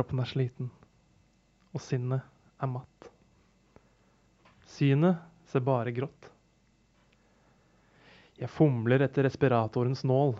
[0.00, 0.68] Kroppen er sliten,
[1.76, 2.22] og sinnet
[2.56, 3.08] er matt.
[4.64, 5.18] Synet
[5.50, 6.30] ser bare grått.
[8.38, 10.32] Jeg fomler etter respiratorens nål.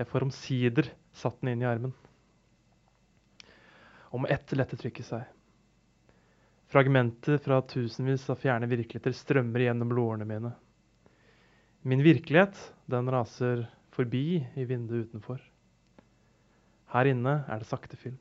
[0.00, 1.92] Jeg får omsider satt den inn i armen.
[4.16, 5.28] Og med ett lette trykket seg.
[6.72, 10.56] Fragmenter fra tusenvis av fjerne virkeligheter strømmer gjennom blodårene mine.
[11.84, 12.56] Min virkelighet,
[12.88, 15.49] den raser forbi i vinduet utenfor.
[16.90, 18.16] Her inne er det sakte film.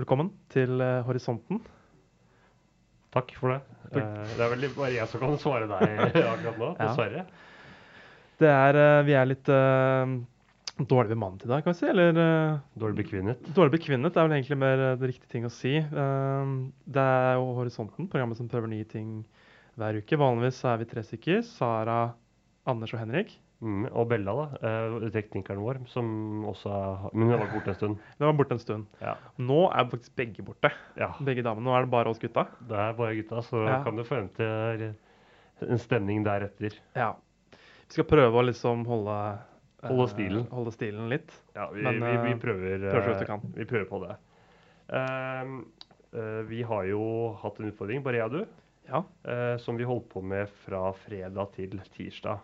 [0.00, 1.60] Velkommen til eh, Horisonten.
[3.12, 3.60] Takk for det.
[3.90, 6.90] Eh, det er vel bare jeg som kan svare deg akkurat nå, Ja.
[6.90, 7.24] dessverre.
[8.40, 10.14] Det er, eh, vi er litt uh,
[10.88, 11.88] dårlig bemannet i dag, kan vi si.
[11.90, 13.50] Eller uh, Dårlig bekvinnet.
[13.56, 15.74] dårlig bekvinnet er vel egentlig mer det riktige ting å si.
[15.92, 19.22] Uh, det er jo Horisonten, programmet som prøver nye ting
[19.80, 20.20] hver uke.
[20.20, 21.44] Vanligvis er vi tre stykker.
[21.48, 22.00] Sara,
[22.68, 23.34] Anders og Henrik.
[23.60, 24.44] Mm, og Bella, da.
[24.64, 26.06] eh, teknikeren vår, som
[26.48, 26.70] også
[27.12, 27.98] Men hun har vært borte en stund.
[28.18, 28.86] Det var borte en stund.
[29.02, 29.14] Ja.
[29.36, 30.70] Nå er faktisk begge borte.
[30.96, 31.10] ja.
[31.20, 31.66] Begge damene.
[31.68, 32.46] Nå er det bare oss gutta.
[32.68, 33.82] Det er bare gutta, så Ja.
[33.84, 34.94] kan du forvente
[35.60, 36.78] en stemning deretter.
[36.96, 37.12] Ja.
[37.52, 39.18] Vi skal prøve å liksom holde
[39.82, 40.46] eh, Holde stilen.
[40.52, 41.30] Holde stilen litt.
[41.56, 43.40] Ja, vi, Men, vi, vi eh, prøver, prøver så vi kan.
[43.56, 44.16] Vi prøver på det.
[44.96, 45.58] Ehm,
[46.16, 47.02] uh, vi har jo
[47.42, 48.46] hatt en utfordring, bare jeg og du,
[48.90, 49.02] Ja.
[49.62, 52.40] som vi holdt på med fra fredag til tirsdag.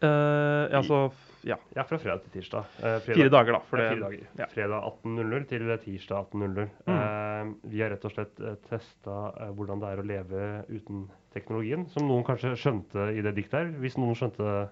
[0.00, 0.98] Eh, ja, så
[1.46, 1.56] ja.
[1.74, 2.64] Ja, fra fredag til tirsdag.
[2.78, 3.58] Eh, fredag- Fire dager, da.
[3.70, 4.26] For Ja, fire dager.
[4.38, 4.46] ja.
[4.52, 6.68] Fredag 18.00 til tirsdag 18.00.
[6.86, 6.98] Mm.
[6.98, 9.16] Eh, vi har rett og slett uh, testa
[9.54, 11.86] hvordan det er å leve uten teknologien.
[11.94, 13.72] Som noen kanskje skjønte i det diktet her.
[13.80, 14.68] Hvis noen skjønte,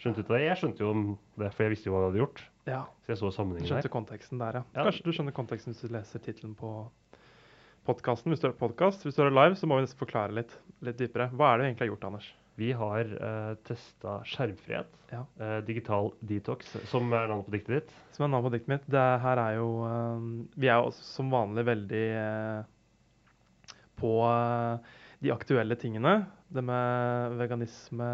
[0.00, 0.42] skjønte ut av det.
[0.48, 2.42] Jeg skjønte jo det, for jeg visste jo hva vi hadde gjort.
[2.66, 2.84] ja.
[3.06, 3.94] Så jeg så sammenhengen skjønte her.
[4.00, 4.62] konteksten der, ja.
[4.74, 4.84] Ja.
[4.88, 6.88] Kanskje du skjønner konteksten hvis du leser tittelen på
[7.86, 8.32] podkasten.
[8.32, 9.04] Hvis du hører podkast.
[9.06, 10.50] Hvis du hører live, så må vi nesten forklare litt,
[10.82, 11.28] litt dypere.
[11.30, 12.32] Hva er det vi egentlig har gjort, Anders?
[12.56, 14.94] Vi har uh, testa skjermfrihet.
[15.12, 15.24] Ja.
[15.40, 17.98] Uh, digital detox, som er navnet på diktet ditt.
[18.16, 18.88] Som er navnet på diktet mitt.
[18.96, 20.24] Det her er jo uh,
[20.56, 22.72] Vi er jo som vanlig veldig uh,
[24.00, 24.78] på eh,
[25.24, 26.18] de aktuelle tingene.
[26.48, 28.08] Det med veganisme,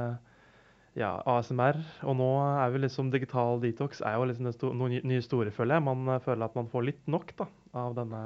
[0.98, 1.78] ja, ASMR.
[2.08, 5.52] Og nå er vi liksom digital detox er jo liksom sto, noe ny- nye store,
[5.54, 5.86] føler jeg.
[5.90, 7.48] Man eh, føler at man får litt nok da,
[7.84, 8.22] av denne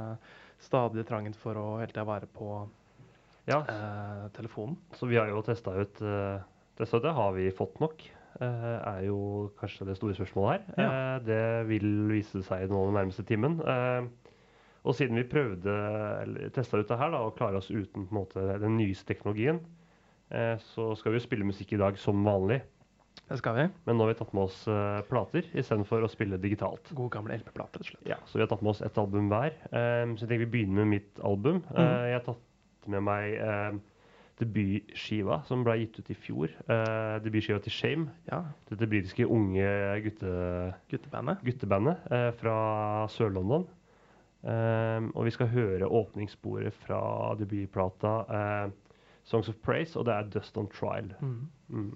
[0.62, 2.64] stadige trangen for å hele tida være på
[3.46, 4.76] Ja, eh, telefonen.
[4.98, 6.44] Så vi har jo testa ut eh,
[6.76, 7.14] det, så det.
[7.14, 8.02] Har vi fått nok?
[8.40, 10.84] eh, er jo kanskje det store spørsmålet her.
[10.84, 13.58] Eh, det vil vise seg nå den nærmeste timen.
[13.60, 14.08] Eh,
[14.86, 15.74] og siden vi prøvde,
[16.54, 19.58] testa ut det her da, og klare oss uten måte, den nyeste teknologien,
[20.30, 22.60] eh, så skal vi jo spille musikk i dag som vanlig.
[23.26, 23.64] Det skal vi.
[23.88, 26.92] Men nå har vi tatt med oss uh, plater istedenfor å spille digitalt.
[26.94, 28.04] God gamle LP-plater, rett og slett.
[28.06, 29.56] Ja, Så vi har tatt med oss ett album hver.
[29.72, 31.58] Um, så jeg tenker vi begynner med mitt album.
[31.72, 31.80] Mm.
[31.80, 32.44] Uh, jeg har tatt
[32.92, 33.78] med meg eh,
[34.40, 36.52] debutskiva som ble gitt ut i fjor.
[36.68, 38.10] Eh, debutskiva til Shame.
[38.28, 39.66] Ja, Dette britiske unge
[40.04, 40.32] gutte,
[40.92, 41.40] guttebandet.
[41.46, 42.56] guttebandet eh, fra
[43.14, 43.66] Sør-London.
[44.46, 47.00] Eh, og vi skal høre åpningssporet fra
[47.40, 48.66] debutplata eh,
[49.26, 51.08] Songs of Praise, og det er Dust on Trial.
[51.20, 51.48] Mm.
[51.68, 51.94] Mm.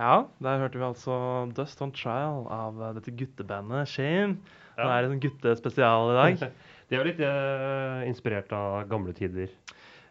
[0.00, 1.14] Ja, der hørte vi altså
[1.56, 4.38] Dust on Trial av eh, dette guttebandet Shame.
[4.78, 4.86] Ja.
[4.86, 6.44] Det er en guttespesial i dag.
[6.90, 9.52] De er jo litt uh, inspirert av gamle tider,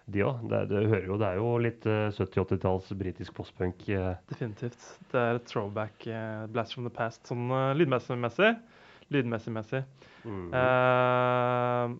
[0.07, 0.45] de òg.
[0.69, 3.81] Du hører jo, det er jo litt uh, 70-80-talls britisk postpunk.
[3.89, 4.13] Uh.
[4.31, 4.85] Definitivt.
[5.11, 8.53] Det er et throwback, eh, blast from the past, sånn lydmessig-messig.
[9.11, 9.83] Lydmessig-messig.
[10.23, 10.47] Mm.
[10.55, 11.97] Eh,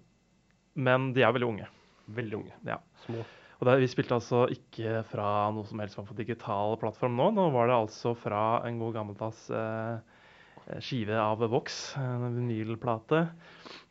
[0.88, 1.68] men de er veldig unge.
[2.16, 2.56] Veldig unge.
[2.70, 2.80] Ja.
[3.04, 3.26] Små.
[3.60, 7.26] Og det, vi spilte altså ikke fra noe som helst var for digital plattform nå.
[7.36, 13.26] Nå var det altså fra en god gammeldags eh, skive av Vox, en vinylplate.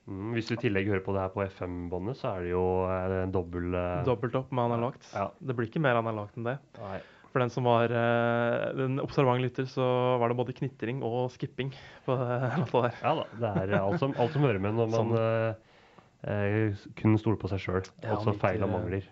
[0.09, 0.31] Mm.
[0.32, 3.15] Hvis du i tillegg hører på det her på FM-båndet, så er det jo eh,
[3.26, 5.05] en dobbel eh, Dobbelt opp med analogt.
[5.12, 5.26] Ja.
[5.37, 6.56] Det blir ikke mer analogt enn det.
[6.81, 6.97] Nei.
[7.29, 9.85] For den som var eh, en observant lytter, så
[10.23, 11.75] var det både knitring og skipping
[12.09, 12.97] på det låta der.
[13.05, 13.29] Ja da.
[13.37, 15.61] Det er alt som, alt som hører med når man sånn.
[16.25, 17.85] eh, kun stoler på seg sjøl.
[18.00, 19.05] Ja, altså feil og mangler.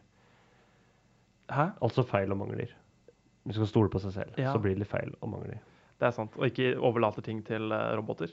[1.53, 1.71] Hæ?
[1.83, 2.73] Altså feil og mangler.
[3.47, 4.53] Hvis du skal stole på seg selv, Ja.
[4.53, 5.59] så blir det feil og mangler.
[6.01, 6.35] Det er sant.
[6.37, 8.29] Og ikke overlater ting til eh, roboter.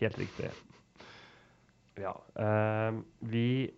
[0.00, 0.50] Helt riktig.
[1.98, 2.12] Ja.
[2.34, 3.70] Uh, vi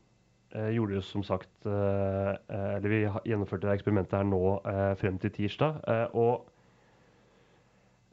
[0.56, 4.60] uh, gjorde jo som sagt uh, Eller vi gjennomførte eksperimentet her nå
[4.96, 5.82] frem til tirsdag.
[6.14, 6.46] og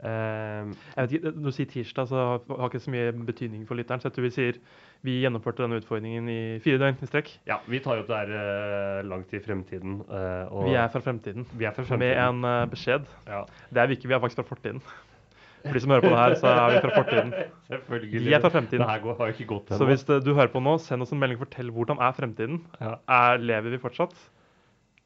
[0.04, 4.02] Jeg vet ikke, Når du sier tirsdag, så har ikke så mye betydning for lytteren.
[4.02, 4.58] Så jeg tror vi sier
[5.04, 7.30] vi gjennomførte denne utfordringen i fire døgn i strekk.
[7.48, 9.98] ja, vi tar opp det her eh, langt i fremtiden.
[10.08, 11.46] eh, og Vi er fra fremtiden.
[11.60, 12.00] vi er fra fremtiden.
[12.00, 13.10] Med en eh, beskjed.
[13.28, 14.80] Ja, Det er vi ikke, vi er faktisk fra fortiden.
[15.64, 17.34] For de som hører på det her, så er vi fra fortiden.
[17.72, 18.26] selvfølgelig.
[18.26, 18.86] Vi er fra fremtiden.
[19.04, 21.40] Går, har ikke gått Så hvis du hører på nå, send oss en melding.
[21.40, 22.64] Fortell hvordan er fremtiden.
[22.82, 22.96] Ja.
[23.08, 24.16] Er, lever vi fortsatt?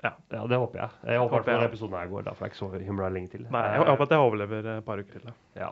[0.05, 0.89] Ja, det håper jeg.
[1.09, 1.69] Jeg håper Håper at denne jeg.
[1.71, 3.47] episoden her går, da, for det er ikke så himla lenge til.
[3.49, 5.31] Nei, jeg Eh, håper at jeg overlever et par uker til.
[5.57, 5.69] Ja,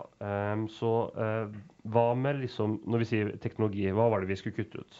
[0.54, 1.60] um, så uh,
[1.94, 4.98] hva med liksom Når vi sier teknologi, hva var det vi skulle kutte ut?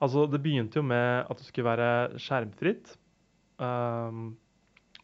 [0.00, 2.96] Altså, Det begynte jo med at det skulle være skjermfritt.
[3.58, 4.36] Um,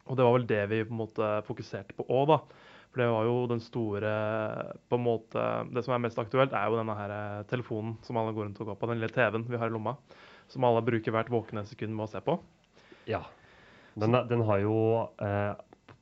[0.06, 2.40] og det var vel det vi på en måte fokuserte på òg, da.
[2.90, 4.10] For det var jo den store
[4.90, 8.16] på en måte, Det som er mest aktuelt, er jo denne her eh, telefonen som
[8.20, 8.86] alle går rundt og går på.
[8.90, 9.96] Den lille TV-en vi har i lomma.
[10.52, 12.36] Som alle bruker hvert våkne sekund med å se på.
[13.10, 13.22] Ja.
[14.00, 14.76] Den, den har jo
[15.22, 15.54] eh,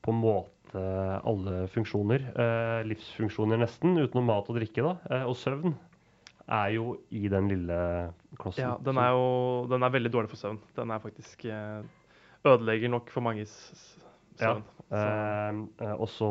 [0.03, 0.83] på en måte
[1.29, 2.23] alle funksjoner.
[2.33, 5.75] Eh, livsfunksjoner nesten, utenom mat og drikke da, eh, og søvn.
[6.53, 7.77] Er jo i den lille
[8.41, 8.65] klossen.
[8.65, 10.59] Ja, Den er jo den er veldig dårlig for søvn.
[10.77, 11.83] Den er faktisk eh,
[12.49, 13.53] ødelegger nok for manges
[14.41, 14.63] søvn.
[14.65, 16.27] Ja, Eh, eh, og så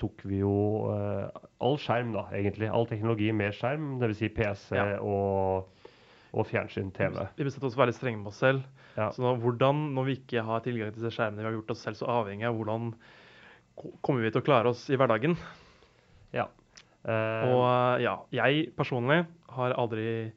[0.00, 0.50] tok vi jo
[1.62, 2.66] all skjerm, da, egentlig.
[2.74, 4.18] All teknologi med skjerm, dvs.
[4.18, 4.96] Si PC Ja.
[4.98, 5.68] og,
[6.36, 7.22] og fjernsyn, TV.
[7.36, 8.64] vi bestemte oss for å være litt strenge med oss selv.
[8.96, 9.08] Ja.
[9.14, 11.84] Så nå, hvordan, når vi ikke har tilgang til disse skjermene vi har gjort oss
[11.86, 12.90] selv så avhengig av, hvordan
[14.04, 15.36] kommer vi til å klare oss i hverdagen?
[16.36, 16.48] Ja.
[17.06, 19.20] Uh, Og eh, ja, jeg personlig
[19.56, 20.32] har aldri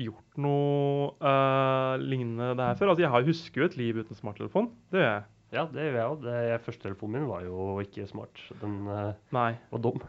[0.00, 2.92] gjort noe uh, lignende det her før.
[2.92, 4.70] Altså, jeg har husker jo et liv uten smarttelefon.
[4.90, 5.26] Det gjør jeg.
[5.58, 6.30] ja, det gjør jeg òg.
[6.64, 8.42] Førstetelefonen min var jo ikke smart.
[8.62, 10.00] Den uh, var dum.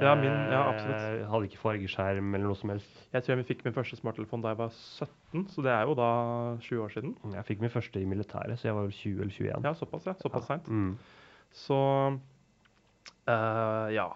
[0.00, 1.02] Ja, min- ja, absolutt.
[1.18, 2.88] Jeg hadde ikke fargeskjerm eller noe som helst.
[3.12, 5.94] Jeg tror jeg fikk min første smarttelefon da jeg var 17, så det er jo
[5.98, 6.08] da
[6.64, 7.14] 20 år siden.
[7.34, 9.64] Jeg fikk min første i militæret, så jeg var vel 20 eller 21.
[9.68, 10.14] Ja, såpass, ja.
[10.22, 10.68] Såpass seint.
[10.72, 10.94] Mm.
[11.52, 11.78] Så
[13.28, 14.08] uh, ja.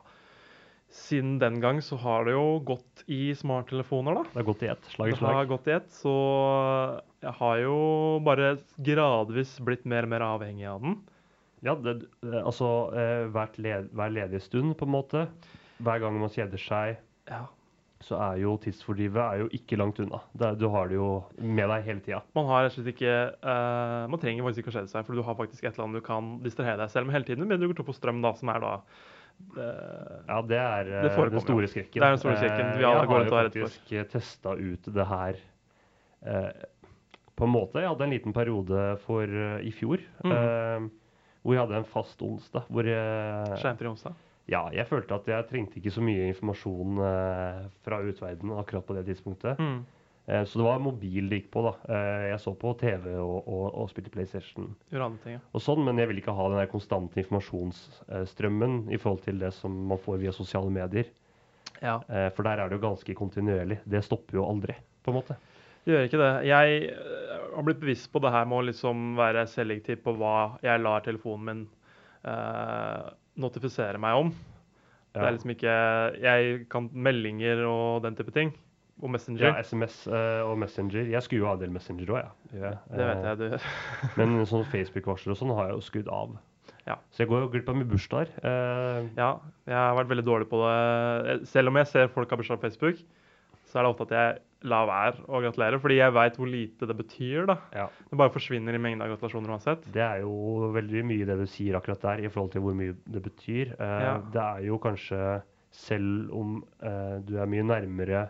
[0.97, 4.23] Siden den gang så har det jo gått i smarttelefoner, da.
[4.31, 4.87] Det har gått i ett.
[4.95, 5.49] Slag i Det har slag.
[5.51, 6.15] gått i ett, så
[7.21, 7.77] jeg har jo
[8.25, 8.55] bare
[8.87, 10.97] gradvis blitt mer og mer avhengig av den.
[11.67, 15.27] Ja, det, det, altså eh, hvert led, hver ledige stund, på en måte.
[15.83, 16.97] Hver gang man kjeder seg,
[17.29, 17.47] Ja.
[18.01, 20.21] så er jo tidsfordrivet er jo ikke langt unna.
[20.37, 22.23] Det, er- du har det jo med deg hele tida.
[22.37, 25.17] Man har rett og slett ikke uh, Man trenger faktisk ikke å kjede seg, for
[25.17, 27.49] du har faktisk et eller annet du kan distrahere deg selv med hele tiden.
[27.49, 28.73] Men du går tom for strøm, da, som er da
[29.37, 29.67] det,
[30.29, 32.01] Ja, det er eh, Det den store skrekken.
[32.01, 33.75] Det er den store skrekken vi alle jeg går har rundt og er redd for.
[33.75, 35.41] faktisk testa ut det her
[36.25, 36.53] eh,
[37.37, 37.83] på en måte.
[37.83, 40.33] Jeg hadde en liten periode for eh, i fjor mm.
[40.33, 40.87] eh,
[41.43, 42.65] hvor jeg hadde en fast onsdag.
[42.73, 44.17] Hvor jeg, skjermfri onsdag.
[44.47, 48.95] Ja, jeg følte at jeg trengte ikke så mye informasjon eh, fra utverdenen akkurat på
[48.95, 49.59] det tidspunktet.
[49.59, 49.81] Mm.
[50.27, 51.65] Eh, så det var mobil det gikk på.
[51.67, 51.73] da.
[51.91, 55.37] Eh, jeg så på TV og, og, og spilte PlayStation ting.
[55.37, 55.41] ja.
[55.53, 59.53] og sånn, men jeg vil ikke ha den der konstante informasjonsstrømmen i forhold til det
[59.55, 61.11] som man får via sosiale medier.
[61.83, 62.01] Ja.
[62.09, 63.81] Eh, For der er det jo ganske kontinuerlig.
[63.85, 65.39] Det stopper jo aldri, på en måte.
[65.87, 66.31] Det gjør ikke det.
[66.49, 66.95] Jeg
[67.55, 71.05] har blitt bevisst på det her med å liksom være selektiv på hva jeg lar
[71.05, 71.67] telefonen min
[72.27, 73.09] øh,
[73.43, 74.35] notifisere meg om.
[75.17, 75.75] Det er liksom ikke
[76.21, 78.53] Jeg kan meldinger og den type ting.
[79.05, 79.51] Og Messenger.
[79.51, 81.09] Ja, SMS uh, og Messenger.
[81.13, 82.61] Jeg skulle jo ha en del Messenger òg, jeg.
[82.63, 82.71] Ja.
[82.89, 83.67] det vet jeg du gjør.
[84.19, 86.39] Men sånn Facebook-varsler og sånn har jeg jo skrudd av.
[86.87, 86.97] Ja.
[87.13, 88.33] Så jeg går jo glipp av mye bursdager.
[88.41, 89.31] Uh, Ja,
[89.69, 91.37] jeg har vært veldig dårlig på det.
[91.53, 93.05] Selv om jeg ser folk har bursdag på Facebook,
[93.67, 96.87] så er det ofte at jeg lar være å gratulere, fordi jeg veit hvor lite
[96.91, 97.47] det betyr.
[97.51, 97.57] da.
[97.75, 97.87] ja.
[98.11, 99.87] Det bare forsvinner i mengden av gratulasjoner uansett.
[99.95, 102.97] Det er jo veldig mye det du sier akkurat der, i forhold til hvor mye
[103.07, 103.75] det betyr.
[103.79, 104.17] Eh, Ja.
[104.33, 105.21] Det er jo kanskje,
[105.71, 108.25] selv om eh, du er mye nærmere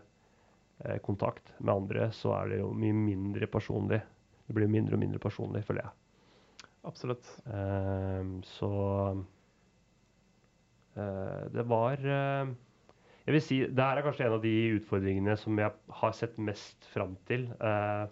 [0.84, 4.02] eh, kontakt med andre, så er det jo mye mindre personlig.
[4.46, 5.94] Det blir mindre og mindre personlig, føler jeg.
[6.86, 7.26] Absolutt.
[7.50, 8.70] Eh, så
[10.96, 12.52] eh, det var eh,
[13.26, 16.36] Jeg vil si det her er kanskje en av de utfordringene som jeg har sett
[16.38, 17.48] mest fram til.
[17.60, 18.06] eh,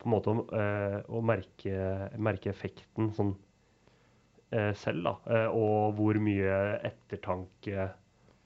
[0.00, 1.72] på en måte å, eh, å merke,
[2.16, 3.34] merke effekten sånn
[4.52, 5.12] eh, selv, da.
[5.28, 6.54] eh, og hvor mye
[6.88, 7.90] ettertanke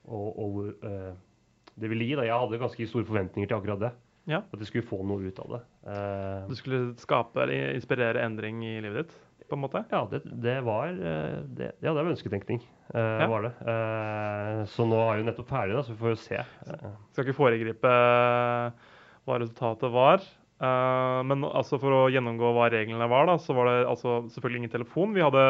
[0.06, 1.12] og, og eh,
[1.78, 2.16] det ville gi.
[2.18, 2.26] da.
[2.26, 3.92] Jeg hadde ganske store forventninger til akkurat det.
[4.30, 4.38] Ja.
[4.54, 5.62] At jeg skulle få noe ut av det.
[5.90, 9.16] Eh, Du skulle skape eller inspirere endring i livet ditt,
[9.54, 9.84] på en måte?
[9.94, 12.62] Ja, det, det var eh, det, Ja, det var ønsketenkning.
[12.94, 13.28] Uh, Ja.
[13.30, 13.52] var det.
[13.64, 16.44] Uh, så nå er vi nettopp ferdig, da, så vi får jo se.
[16.68, 16.88] Uh.
[17.14, 18.88] Skal ikke foregripe eh,
[19.25, 20.25] hva resultatet var.
[20.62, 24.62] Eh, men altså for å gjennomgå hva reglene var, da, så var det altså selvfølgelig
[24.62, 25.14] ingen telefon.
[25.16, 25.44] Vi hadde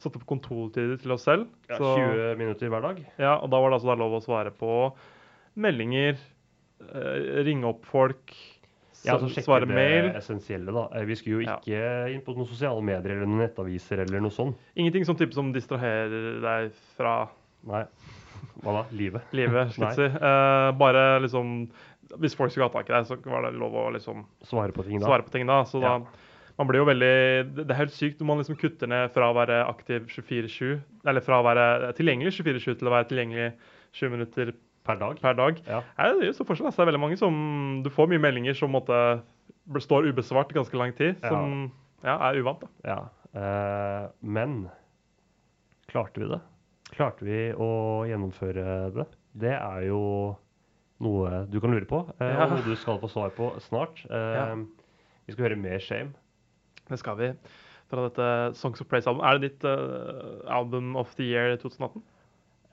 [0.00, 1.48] satt opp kontortider til oss selv.
[1.68, 3.02] ja, så, 20 minutter hver dag.
[3.20, 4.72] ja, og da var det altså da lov å svare på
[5.58, 6.16] meldinger,
[6.88, 8.32] eh, ringe opp folk,
[9.04, 10.10] Ja, altså svare mail.
[10.18, 10.88] essensielle, da.
[10.98, 11.58] Eh, Vi skulle jo Ja.
[11.58, 14.56] ikke inn på noen sosiale medier eller noen nettaviser eller noe sånt.
[14.76, 17.28] Ingenting som som distraherer deg fra
[17.66, 17.84] Nei.
[18.62, 18.84] Hva da?
[18.92, 19.22] Livet?
[19.32, 20.04] Livet, skal jeg si.
[20.16, 21.68] Eh, bare liksom
[22.18, 24.82] Hvis folk skulle ha tak i deg, så var det lov å liksom Svare på
[24.84, 25.06] ting da?
[25.06, 25.62] svare på ting da.
[25.64, 25.98] Så Ja.
[25.98, 26.06] da
[26.58, 29.30] man blir jo veldig Det det er helt sykt når man liksom kutter ned fra
[29.32, 33.52] å være aktiv 24-7, eller fra å være tilgjengelig 24-7 til å være tilgjengelig
[33.92, 34.52] 20 minutter
[34.84, 35.18] Per dag?
[35.20, 35.58] per dag.
[35.66, 35.82] Ja.
[35.98, 36.66] Nei, det er jo så forskjell.
[36.70, 36.80] altså.
[36.80, 37.34] Det er veldig mange som
[37.84, 39.20] Du får mye meldinger som måtte,
[39.84, 41.70] står ubesvart ganske lang tid, som
[42.04, 42.62] ja, er uvant.
[42.62, 42.68] da.
[42.88, 42.98] Ja.
[43.36, 44.70] Uh, men
[45.92, 46.40] klarte vi det?
[46.94, 47.68] Klarte vi å
[48.08, 49.04] gjennomføre det?
[49.38, 50.00] Det er jo
[51.04, 52.46] noe du kan lure på, uh, Ja.
[52.46, 54.04] og noe du skal få svar på snart.
[54.10, 54.46] Uh, Ja.
[55.28, 56.14] Vi skal høre mer Shame.
[56.88, 57.26] Det skal vi.
[57.90, 59.26] Fra dette Songs of Praise-albumet.
[59.28, 59.64] Er det ditt
[60.48, 62.00] album of the year 2018?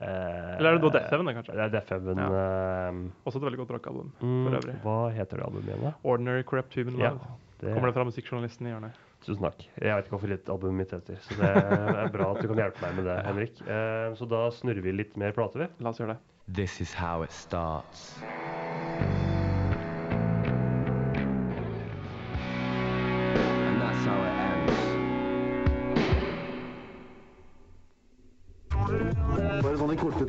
[0.02, 1.54] Eh, Eller er det da Death Heaven, kanskje?
[1.56, 2.20] Det er Death Heaven.
[2.20, 4.10] Uh, Også et veldig godt rockealbum.
[4.20, 4.76] mm, for øvrig.
[4.84, 5.94] hva heter det albumet igjen, da?
[6.04, 7.32] Ordinary Corrupt Human Ja, Love.
[7.62, 9.00] det, Kommer det fra musikkjournalisten i hjørnet.
[9.26, 9.64] Tusen takk.
[9.82, 12.58] Jeg vet ikke hvorfor litt albumet mitt heter, så det er bra at du kan
[12.62, 13.62] hjelpe meg med det, Henrik.
[13.64, 15.68] Uh, så da snurrer vi litt mer plate, vi.
[15.80, 16.20] La oss gjøre det.
[16.54, 18.20] This is how it starts.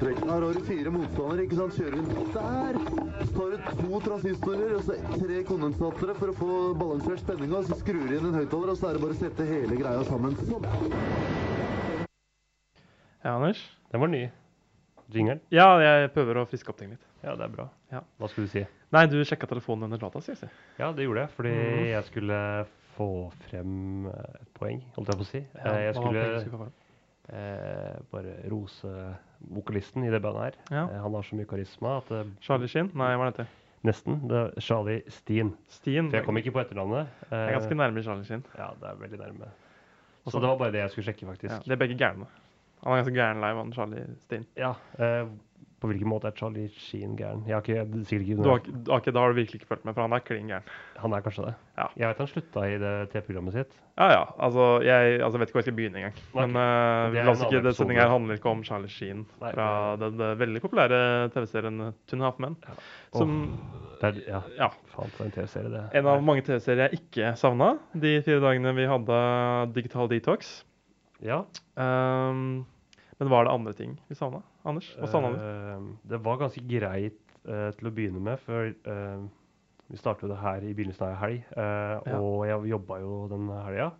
[0.00, 0.22] Trekk.
[0.26, 1.76] Her har du fire motstandere, ikke sant?
[1.76, 2.78] Kjører inn der.
[3.20, 7.62] Så tar du to transistorer og så tre kondensatere for å få balansert spenninga.
[7.68, 10.06] Så skrur du inn en høyttaler, og så er det bare å sette hele greia
[10.08, 10.38] sammen.
[10.46, 10.66] Sånn.
[13.24, 13.62] Ja, Anders?
[13.92, 14.24] Den var ny.
[15.14, 15.42] Jingeren.
[15.54, 17.02] Ja, jeg prøver å friske opp ting litt.
[17.22, 17.68] Ja, det er bra.
[17.92, 18.02] Ja.
[18.20, 18.64] Hva skulle du si?
[18.94, 20.50] Nei, du sjekka telefonen under låta, sier jeg.
[20.78, 21.84] Ja, det gjorde jeg, fordi mm.
[21.90, 22.40] jeg skulle
[22.96, 23.08] få
[23.46, 25.42] frem eh, et poeng, holdt jeg på å si.
[25.42, 26.68] Ja, Eh, jeg skulle
[27.32, 28.90] eh, bare rose
[29.52, 30.58] vokalisten i det bandet her.
[30.70, 30.84] Ja.
[30.94, 32.90] Eh, han har så mye karisma at eh, Charlie Sheen?
[32.94, 33.46] Nei, hva er dette?
[33.86, 35.52] nesten det er Charlie Steen.
[35.70, 36.08] Stien?
[36.10, 37.06] For jeg kom ikke på etternavnet.
[37.30, 38.42] det er Eh, ganske nærme Charlie Sheen.
[38.58, 39.50] Ja, det er veldig nærme.
[40.24, 41.64] Også, Så det var bare det jeg skulle sjekke, Ja, faktisk.
[41.68, 42.26] de er begge gærne.
[42.82, 44.46] Han er ganske gæren live, han Charlie Steen.
[44.56, 44.72] Ja.
[45.76, 47.42] Eh, på hvilken måte er Charlie Sheen gæren?
[47.46, 48.58] Jeg har ikke, sikkert ikke Du har,
[49.00, 50.62] ikke- da har du virkelig ikke fulgt med, for han er klin gæren.
[51.02, 51.54] Han er kanskje det?
[51.76, 51.86] Ja.
[51.96, 53.74] Jeg vet han slutta i det TV-programmet sitt.
[53.98, 54.24] Ja, ja.
[54.40, 56.14] Altså, jeg altså, vet ikke hvor jeg skal begynne engang.
[56.34, 57.76] Nei, Men uh, det er la oss en ikke, annen det episode.
[57.76, 61.00] sendinga her handler ikke om Charlie Sheen Nei, fra den, den veldig populære
[61.36, 62.56] TV-serien Two and a Half Men.
[63.12, 63.36] Som
[64.00, 64.68] Det er, ja, Ja.
[64.92, 65.84] faen for en TV-serie, det.
[65.94, 70.64] En av mange TV-serier jeg ikke savna de fire dagene vi hadde digital detox.
[71.24, 71.44] Ja.
[71.76, 72.66] Um,
[73.18, 74.42] men var det andre ting vi savna?
[74.66, 74.88] Anders?
[74.98, 75.34] Hva sa han?
[75.38, 79.26] Uh, det var ganske greit uh, til å begynne med, for uh,
[79.86, 82.16] vi startet det her i begynnelsen av ei helg, eh, Ja.
[82.18, 83.92] og jeg jobba jo den helga.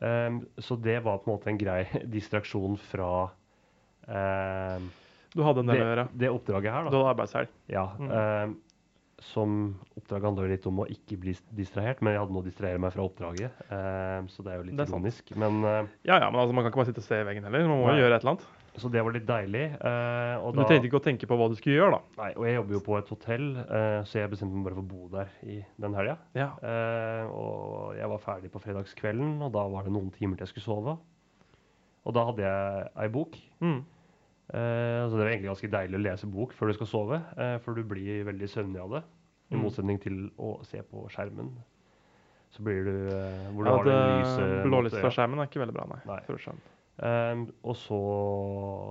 [0.00, 1.82] Um, så det var på en måte en grei
[2.16, 3.10] distraksjon fra
[5.34, 6.06] Du hadde en del det, å gjøre.
[6.22, 7.48] det oppdraget her, Du hadde arbeidshelg.
[7.68, 8.10] Ja, Mm.
[8.10, 8.54] eh,
[9.20, 12.78] som oppdraget handler litt om å ikke bli distrahert, men jeg hadde noe å distrahere
[12.78, 15.36] meg fra oppdraget, eh, så det er jo litt ironisk.
[15.36, 15.60] Men
[16.06, 17.66] Ja, ja, men altså, man kan ikke bare sitte og se i veggen heller.
[17.68, 18.46] Man må jo gjøre et eller annet.
[18.78, 19.64] Så det var litt deilig.
[19.84, 22.22] eh, og du da- trengte ikke å tenke på hva du skulle gjøre, da.
[22.22, 24.82] Nei, og jeg jobber jo på et hotell, eh, så jeg bestemte meg bare for
[24.82, 26.16] å bo der i den helga.
[26.34, 26.48] Ja.
[26.62, 30.54] Eh, og jeg var ferdig på fredagskvelden, og da var det noen timer til jeg
[30.54, 30.98] skulle sove.
[32.06, 33.36] Og da hadde jeg ei bok.
[33.60, 33.84] Mm.
[34.48, 37.58] Eh, så det er egentlig ganske deilig å lese bok før du skal sove, eh,
[37.58, 39.02] for du blir veldig søvnig av det.
[39.50, 39.62] I Mm.
[39.64, 41.50] motsetning til å se på skjermen.
[42.50, 43.08] Så blir du
[43.52, 46.00] Hvor du Ja, har det lyset mot Blålyset fra skjermen er ikke veldig bra, nei.
[46.06, 46.20] Nei.
[46.98, 47.98] Eh, og så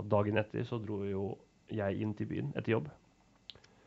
[0.08, 1.26] dagen etter så dro jo
[1.70, 2.88] jeg inn til byen etter jobb.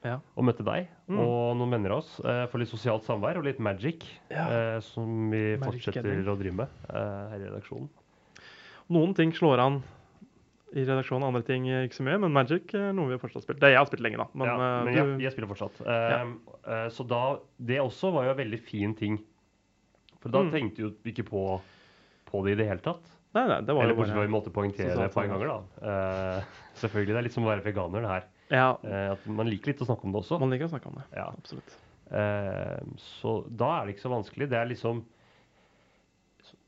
[0.03, 0.15] Ja.
[0.35, 1.19] og møtte deg Mm.
[1.21, 4.47] og noen venner av oss uh, for litt sosialt samvær og litt magic, Ja.
[4.49, 6.25] Uh, som vi Magic fortsetter gathering.
[6.25, 7.89] å drive med uh, her i redaksjonen.
[8.89, 9.83] Noen ting slår an
[10.73, 12.17] i redaksjonen, andre ting ikke så mye.
[12.23, 13.61] Men Magic er noe vi fortsatt spilt.
[13.61, 14.27] Det jeg har spilt lenge, da.
[14.33, 15.81] Men, ja, men jeg, jeg spiller fortsatt.
[15.85, 16.33] Eh,
[16.65, 17.21] eh, så da
[17.59, 19.19] Det også var jo en veldig fin ting.
[20.23, 20.51] For da Mm.
[20.55, 21.61] tenkte jo ikke på,
[22.31, 23.05] på det i det hele tatt.
[23.31, 25.59] Nei, nei, det var Eller bortsett fra vi måtte poengtere det et par ganger, da.
[25.85, 27.15] Uh, selvfølgelig.
[27.15, 28.29] Det er litt som å være veganer, det her.
[28.51, 30.41] Ja, Uh, at man liker litt å snakke om det også.
[30.43, 31.07] man liker å snakke om det.
[31.15, 31.29] Ja.
[31.39, 31.77] Absolutt.
[32.11, 34.51] Uh, så da er det ikke så vanskelig.
[34.51, 35.05] Det er liksom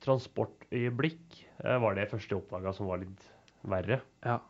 [0.02, 1.36] Transportøyeblikk
[1.82, 3.26] var det første jeg oppdaga som var litt
[3.70, 4.00] verre.
[4.26, 4.40] Ja.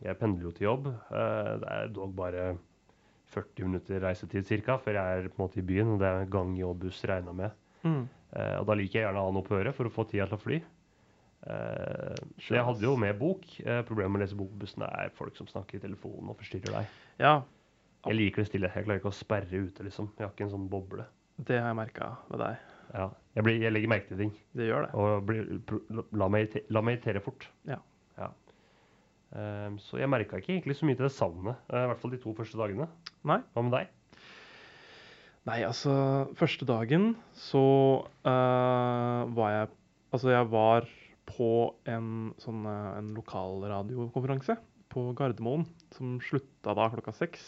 [0.00, 0.86] Jeg pendler jo til jobb.
[1.12, 2.46] Det er dog bare
[3.34, 4.78] 40 minutter reisetid ca.
[4.80, 5.92] før jeg er på en måte i byen.
[5.92, 7.56] og Det er gang, jobb, buss regna med.
[7.84, 8.00] Mm.
[8.32, 10.38] Og da liker jeg gjerne å ha noe på øret for å få tida til
[10.38, 10.60] å fly.
[11.46, 12.16] Eh,
[12.50, 13.44] jeg hadde jo med bok.
[13.62, 16.40] Eh, problemet med å lese bok på bussen er folk som snakker i telefonen og
[16.40, 16.96] forstyrrer deg.
[17.22, 17.36] ja,
[18.06, 18.72] Jeg liker det stille.
[18.74, 20.10] Jeg klarer ikke å sperre ute, liksom.
[20.18, 21.06] Jeg har ikke en sånn boble.
[21.38, 22.56] det har jeg merka ved deg.
[22.94, 23.06] Ja.
[23.36, 24.30] Jeg, blir, jeg legger merke til ting.
[24.56, 24.90] Det gjør det.
[24.98, 25.48] Og blir,
[26.16, 27.46] la, meg, la meg irritere fort.
[27.68, 27.78] Ja.
[28.18, 28.30] Ja.
[29.30, 31.60] Um, så jeg merka ikke egentlig så mye til det savnet.
[31.68, 32.88] Uh, I hvert fall de to første dagene.
[33.28, 33.38] Nei.
[33.52, 33.90] Hva med deg?
[35.48, 35.92] Nei, altså
[36.36, 37.60] Første dagen så
[38.26, 39.68] uh, var jeg
[40.08, 40.88] Altså, jeg var
[41.28, 41.48] på
[41.90, 44.56] en sånn eh, en lokalradiokonferanse
[44.92, 45.66] på Gardermoen
[45.96, 47.42] som slutta da klokka seks.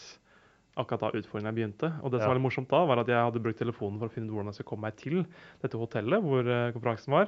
[0.79, 1.89] Akkurat da utfordringen begynte.
[1.99, 2.31] Og det som Ja.
[2.31, 4.51] var litt morsomt da, var at jeg hadde brukt telefonen for å finne ut hvordan
[4.53, 5.25] jeg skulle komme meg til
[5.61, 7.27] dette hotellet hvor eh, konferansen var.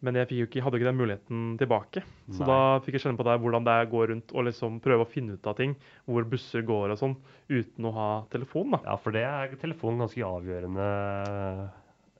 [0.00, 2.04] Men jeg ikke, hadde ikke den muligheten tilbake.
[2.30, 2.46] Så Nei.
[2.46, 5.02] da fikk jeg kjenne på det hvordan det er å gå rundt og liksom prøve
[5.02, 5.74] å finne ut av ting.
[6.06, 7.16] Hvor busser går og sånn,
[7.50, 8.70] uten å ha telefon.
[8.76, 8.78] da.
[8.86, 10.86] Ja, for det er telefonen ganske avgjørende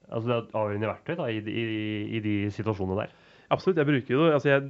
[0.08, 1.64] Altså det er avgjørende verktøy da, i, i,
[2.16, 3.10] i de situasjonene der.
[3.50, 4.32] Absolutt, jeg bruker det.
[4.36, 4.64] Altså jeg,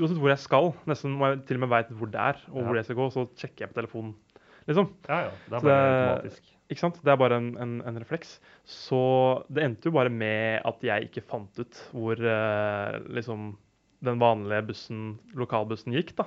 [0.00, 2.60] uansett hvor jeg skal, nesten når jeg til og med veit hvor det er, og
[2.62, 2.66] Ja.
[2.68, 4.14] hvor jeg skal gå, så sjekker jeg på telefonen.
[4.68, 4.88] Liksom.
[5.08, 5.30] Ja, ja.
[5.48, 6.54] Det er bare det- automatisk.
[6.68, 6.98] Ikke sant?
[7.04, 8.34] Det er bare en, en, en refleks.
[8.68, 8.98] Så
[9.48, 13.54] det endte jo bare med at jeg ikke fant ut hvor eh, liksom
[14.04, 16.26] den vanlige bussen, lokalbussen gikk, da.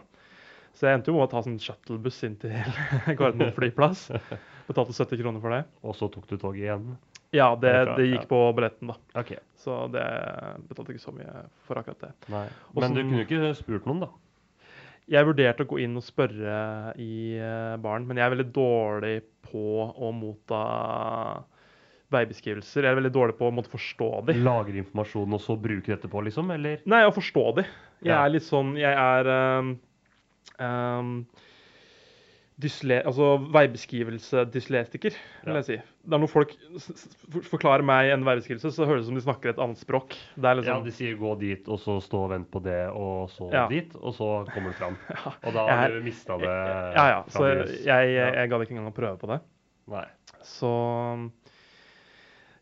[0.73, 2.53] Så jeg endte jo med å ta sånn shuttlebuss inn til
[3.19, 4.07] Gardermoen flyplass.
[4.69, 5.61] Betalte 70 kroner for det.
[5.85, 6.91] Og så tok du toget igjen.
[7.31, 8.97] Ja, det, det gikk på billetten, da.
[9.21, 9.37] Okay.
[9.61, 10.03] Så det
[10.67, 12.11] betalte ikke så mye for akkurat det.
[12.33, 12.47] Nei.
[12.75, 14.09] Men Men du kunne ikke spurt noen, da.
[15.11, 16.57] Jeg vurderte å gå inn og spørre
[17.01, 19.15] i eh, baren, men jeg er veldig dårlig
[19.47, 20.61] på å motta
[22.11, 22.83] veibeskrivelser.
[22.85, 24.35] Jeg er veldig dårlig på å måtte forstå de.
[24.43, 26.51] Lager informasjon og så bruke dette på, liksom?
[26.55, 26.83] Eller?
[26.91, 27.65] Nei, å forstå de.
[28.03, 28.25] Jeg Ja.
[28.25, 29.79] er litt sånn Jeg er um,
[30.59, 31.11] um,
[32.61, 35.15] dysle, altså veibeskrivelse-dyslektiker,
[35.45, 35.77] vil jeg si.
[36.01, 36.53] Det er når folk
[37.49, 40.15] forklarer meg en veibeskrivelse, så høres det som de snakker et annet språk.
[40.35, 42.89] Det er Ja, liksom de sier 'gå dit', og så stå og vent på det,
[42.89, 43.67] og så Ja.
[43.67, 44.97] dit, og så kommer du fram.
[45.45, 46.45] Og da har du mista det.
[46.95, 47.23] Ja, ja.
[47.29, 49.41] Så jeg, jeg, jeg gadd ikke engang å prøve på det.
[49.87, 50.05] Nei.
[50.43, 51.29] Så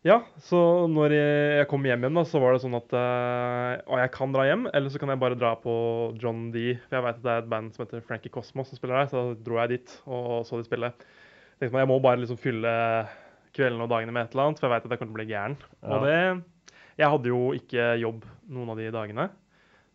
[0.00, 3.98] Ja, så når jeg, jeg kom hjem igjen, da, så var det sånn at eh,
[4.00, 5.74] jeg kan dra hjem, eller så kan jeg bare dra på
[6.22, 6.70] John D.
[6.86, 9.10] For jeg vet at det er et band som heter Frankie Cosmos som spiller der,
[9.10, 10.92] så da dro jeg dit og så de spille.
[11.60, 12.72] Meg, Jeg må bare liksom fylle
[13.52, 15.20] kveldene og dagene med et eller annet, for jeg vet at jeg kommer til å
[15.20, 15.58] bli gæren.
[15.84, 16.18] Og det
[17.02, 18.24] Jeg hadde jo ikke jobb
[18.56, 19.28] noen av de dagene,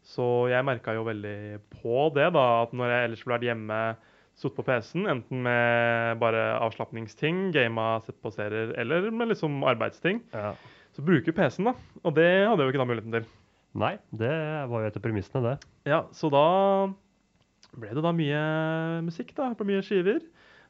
[0.05, 1.37] så jeg merka jo veldig
[1.81, 3.79] på det, da, at når jeg ellers ville vært hjemme
[4.35, 10.21] sittet på PC-en, enten med bare avslapningsting, gama, sett på serier, eller med liksom arbeidsting.
[10.35, 10.53] Ja.
[10.95, 11.75] Så bruker PC-en, da.
[12.03, 13.27] Og det hadde jeg jo ikke da muligheten til.
[13.75, 14.31] Nei, det
[14.71, 15.55] var jo etter premissene, det.
[15.91, 16.45] Ja, Så da
[17.75, 18.41] ble det da mye
[19.03, 19.49] musikk, da.
[19.57, 20.21] På mye skiver.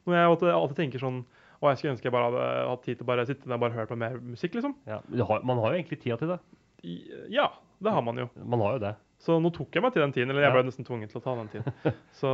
[0.06, 1.24] Når jeg alltid, alltid tenker sånn
[1.56, 3.62] Å, jeg skulle ønske jeg bare hadde hatt tid til å bare sitte der og
[3.62, 4.74] bare høre på mer musikk, liksom.
[4.86, 5.00] Ja.
[5.40, 6.40] Man har jo egentlig tida til det.
[7.32, 7.46] Ja,
[7.82, 8.26] det har man jo.
[8.44, 8.92] Man har jo det.
[9.18, 10.56] Så nå tok jeg meg til den tiden, eller jeg Ja.
[10.60, 11.72] ble nesten tvunget til å ta den tiden.
[12.20, 12.28] Så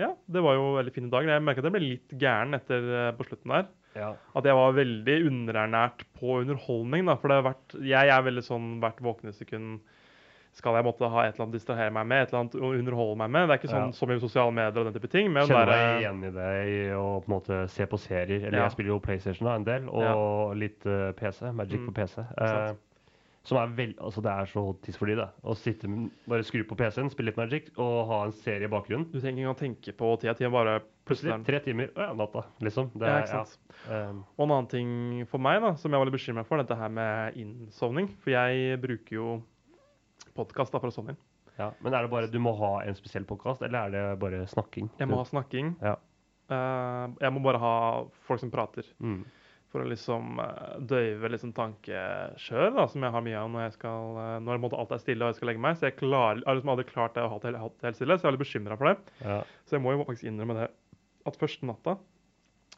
[0.00, 1.28] ja, det var jo veldig fine dager.
[1.34, 3.66] Jeg merka at jeg ble litt gæren etter eh, på slutten der.
[3.94, 4.14] Ja.
[4.34, 7.04] At jeg var veldig underernært på underholdning.
[7.06, 9.80] da, For det har vært, jeg er veldig sånn hvert våkne sekund
[10.54, 13.30] skal jeg måtte ha et eller annet distrahere meg med, et eller annet underholde meg
[13.34, 13.48] med.
[13.48, 13.96] Det er ikke sånn Ja.
[13.98, 15.32] så mye sosiale medier og den type ting.
[15.32, 18.38] Men Kjenner meg igjen i det og på en måte se på serier.
[18.46, 18.64] Eller Ja.
[18.68, 21.50] jeg spiller jo PlayStation da, en del, og litt uh, PC.
[21.52, 22.14] Magic Mm, på PC.
[22.38, 22.78] sant.
[23.44, 25.26] Som er vel, altså Det er så tidsfordriv, det.
[25.44, 25.88] Å sitte
[26.26, 29.10] bare skru på PC-en, spille litt Magic og ha en serie i bakgrunnen.
[29.12, 30.32] du trenger ikke engang tenke på tida.
[30.38, 31.90] Tida bare Plutselig tre timer.
[31.92, 32.46] Å ja, natta.
[32.64, 32.88] Liksom.
[32.96, 33.58] Det, ja, er- sant.
[33.90, 36.56] Ja, Um, Og en annen ting for meg da, som jeg var litt bekymra for,
[36.56, 38.08] dette her med innsovning.
[38.22, 39.42] For jeg bruker jo
[40.34, 41.20] podkast for å sovne inn.
[41.58, 41.70] ja.
[41.82, 44.88] Men er det bare du må ha en spesiell podkast, eller er det bare snakking?
[44.98, 45.74] Jeg må ha snakking.
[45.82, 45.96] Ja.
[46.50, 47.74] Uh, jeg må bare ha
[48.26, 48.84] folk som prater.
[49.00, 49.24] Mm.
[49.74, 53.76] For å liksom eh, døyve liksom tankekjør, da, som jeg har mye av når jeg
[53.80, 55.76] skal eh, når måte alt er stille og jeg skal legge meg.
[55.80, 58.16] Så jeg, klarer, jeg har liksom aldri klart det å ha det helt, helt stille,
[58.16, 59.20] så jeg er litt bekymra for det.
[59.26, 59.42] Ja.
[59.66, 60.70] Så jeg må jo faktisk innrømme det
[61.24, 61.98] at første natta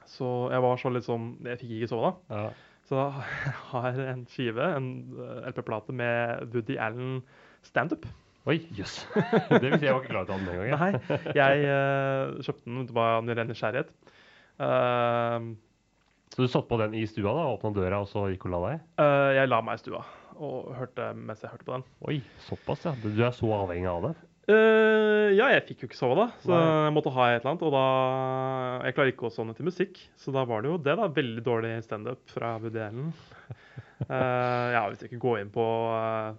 [0.06, 2.36] så jeg var så sånn Jeg fikk ikke sove da.
[2.36, 2.46] Ja.
[2.86, 3.00] Så
[3.46, 7.18] jeg har en skive, en eh, LP-plate med Woody Allen
[7.66, 8.06] standup.
[8.46, 9.00] Oi, jøss.
[9.50, 10.68] det visste jeg var ikke klar til å ha den engang.
[10.70, 11.00] jeg.
[11.02, 13.90] Nei, jeg eh, kjøpte den bare av nysgjerrighet.
[14.62, 15.48] Eh,
[16.34, 18.62] Så du satt på den i stua, da, åpna døra, og så gikk og la
[18.66, 18.86] deg?
[19.00, 20.04] Uh, jeg la meg i stua
[20.36, 21.84] og hørte mens jeg hørte på den.
[22.10, 22.94] Oi, såpass, ja.
[23.00, 24.14] Du er så avhengig av det?
[24.46, 26.66] Uh, ja, jeg fikk jo ikke sove, da, så Nei.
[26.86, 27.64] jeg måtte ha et eller annet.
[27.66, 27.86] Og da
[28.86, 31.08] Jeg klarer ikke å sovne til musikk, så da var det jo det, da.
[31.16, 32.52] Veldig dårlig standup fra.
[32.60, 33.00] Eh,
[34.08, 35.64] ja, hvis jeg ikke går inn på
[35.96, 36.34] eh,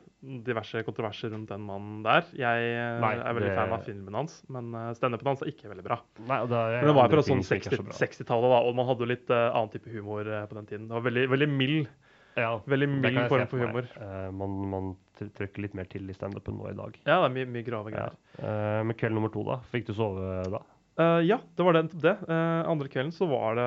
[0.46, 2.28] diverse kontroverser rundt den mannen der.
[2.38, 5.50] Jeg eh, Nei, er veldig det- fan av filmen hans, men uh, standupen hans er
[5.54, 5.98] ikke veldig bra.
[6.28, 7.98] Nei, det er Men det var jo fra sånn som ikke er så 60 bra.
[8.02, 10.86] 60-tallet, da, og man hadde jo litt uh, annen type humor eh, på den tiden.
[10.92, 11.90] Det var veldig, veldig mild,
[12.38, 13.88] Ja, veldig mild form for humor.
[13.98, 17.00] Uh, man, man trykker litt mer til i standupen nå i dag.
[17.08, 17.96] Ja, det er mye, mye grove Ja.
[17.98, 18.18] greier.
[18.38, 19.56] Eh, men kveld nummer to, da?
[19.74, 20.60] Fikk du sove da?
[21.02, 21.88] Eh, ja, det var det.
[22.06, 22.14] det.
[22.30, 23.66] Eh, andre kvelden så var det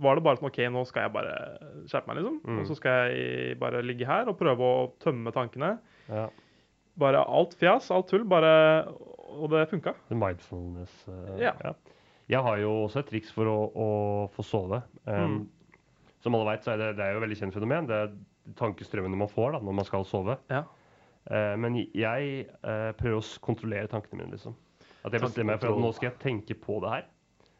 [0.00, 1.34] var det bare sånn OK, nå skal jeg bare
[1.90, 2.38] skjerpe meg, liksom.
[2.44, 2.58] Mm.
[2.60, 5.76] Og så skal jeg bare ligge her og prøve å tømme tankene.
[6.08, 6.28] Ja.
[6.98, 8.24] Bare alt fjas, alt tull.
[8.30, 8.54] Bare
[9.34, 9.94] Og det funka.
[10.14, 10.92] Mindfulness.
[11.08, 11.74] Uh, Ja.
[12.30, 13.88] Jeg har jo også et triks for å, å
[14.32, 14.82] få sove.
[15.04, 15.48] Um, Mm.
[16.24, 17.86] Som alle vet, så er det, det er jo et veldig kjent fenomen.
[17.90, 18.12] Det er
[18.56, 20.38] tankestrømmene man får da, når man skal sove.
[20.48, 20.62] Ja.
[21.28, 24.56] Uh, men jeg uh, prøver å kontrollere tankene mine, liksom.
[25.04, 27.04] At jeg bestemmer meg for at nå skal jeg tenke på det her,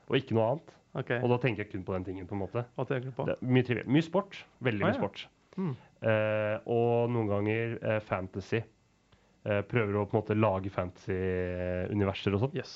[0.09, 0.73] og ikke noe annet.
[0.95, 1.11] OK.
[1.23, 2.65] Og da tenker jeg kun på den tingen, på en måte.
[2.77, 3.27] Hva tenker du på?
[3.43, 3.83] Mye.
[3.87, 4.45] Mye sport.
[4.63, 5.01] Veldig Ah, mye ja.
[5.01, 5.25] sport.
[5.59, 5.73] Mm.
[6.03, 8.61] Eh, og noen ganger eh, fantasy.
[9.45, 12.55] Eh, prøver å på en måte lage fantasy-universer og sånn.
[12.59, 12.75] Yes.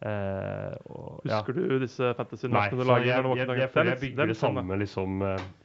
[0.00, 1.40] Eh, og, ja.
[1.42, 3.10] Husker du disse fantasy-universene du lager?
[3.10, 4.78] jeg, jeg, jeg, jeg, føler er jeg bygger det det samme.
[4.80, 5.18] liksom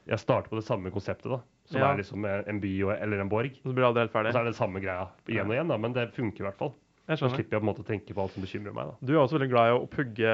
[0.10, 1.40] Jeg starter på det samme konseptet, da.
[1.66, 1.92] Som Ja.
[1.94, 3.56] er liksom en en by og, eller en borg.
[3.64, 4.30] Og så blir det aldri helt ferdig.
[4.34, 5.78] Og så er det samme greia igjen og igjen, da.
[5.78, 6.74] Men det funker i hvert fall.
[7.08, 8.88] Jeg Så slipper jeg på en måte å tenke på alt som bekymrer meg.
[8.90, 8.94] da.
[9.06, 10.32] Du er også veldig glad i å pugge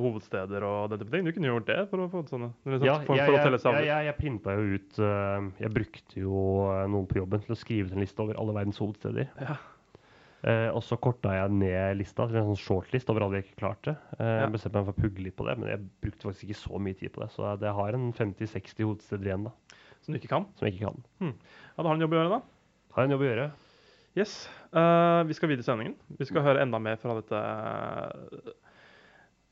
[0.00, 1.24] hovedsteder og den type ting.
[1.28, 3.50] Du kunne gjort det for å få sånne sånn Ja, form jeg, for å jeg,
[3.52, 3.84] jeg, sabler.
[3.90, 7.58] jeg, jeg printa jo ut eh, Jeg brukte jo eh, noen på jobben til å
[7.60, 9.28] skrive ut en liste over alle verdens hovedsteder.
[9.44, 9.58] Ja.
[10.48, 13.60] Eh, og så korta jeg ned lista til en sånn shortlist over alle jeg ikke
[13.66, 13.96] klarte.
[14.16, 14.40] Eh, Ja.
[14.46, 16.78] Jeg bestemte meg for å pugge litt på det, men jeg brukte faktisk ikke så
[16.88, 17.30] mye tid på det.
[17.36, 19.52] Så det har en 50-60 hovedsteder igjen da,
[20.00, 20.46] Som du ikke kan.
[20.56, 21.04] som jeg ikke kan.
[21.20, 22.40] Ja, da har du en jobb å gjøre, da.
[22.96, 23.50] Har en jobb å gjøre.
[24.18, 24.48] Yes.
[24.74, 25.94] Uh, vi skal videre i sendingen.
[26.18, 27.38] Vi skal høre enda mer fra dette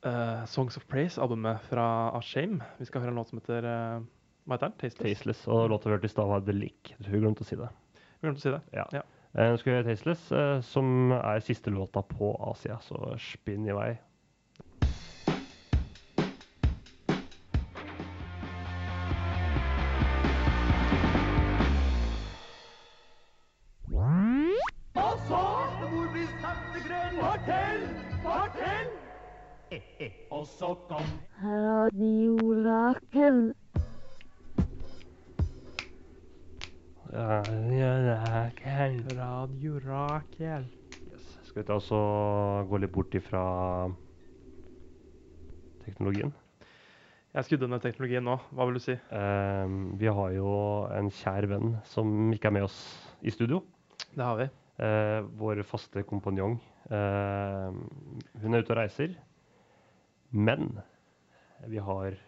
[0.03, 1.85] uh, Songs of Praise-albumet fra
[2.17, 2.59] A Shame.
[2.81, 4.03] Vi skal høre en låt som heter uh?
[4.47, 4.99] Tasteless?
[4.99, 5.45] Tasteless.
[5.51, 6.95] Og låta vi hørte i stad, var The Lick.
[6.99, 7.71] Vi glemte å si det.
[8.19, 8.61] Vi glemte å si det.
[8.75, 8.87] Ja.
[8.95, 9.03] Ja.
[9.37, 10.29] Nå skal vi høre Tasteless,
[10.67, 13.91] som er siste låta på Asia, så spinn i vei.
[41.57, 43.39] Skal vi ta oss og gå litt bort ifra
[45.87, 46.29] teknologien?
[47.33, 48.35] Jeg skrudde ned teknologien nå.
[48.53, 48.93] Hva vil du si?
[48.93, 50.51] Eh, vi har jo
[50.93, 52.77] en kjær venn som ikke er med oss
[53.25, 53.63] i studio.
[54.11, 54.51] Det har vi.
[54.77, 56.59] Uh, vår faste kompanjong.
[56.93, 57.73] Uh,
[58.43, 59.17] hun er ute og reiser.
[60.37, 60.75] Men
[61.73, 62.21] vi har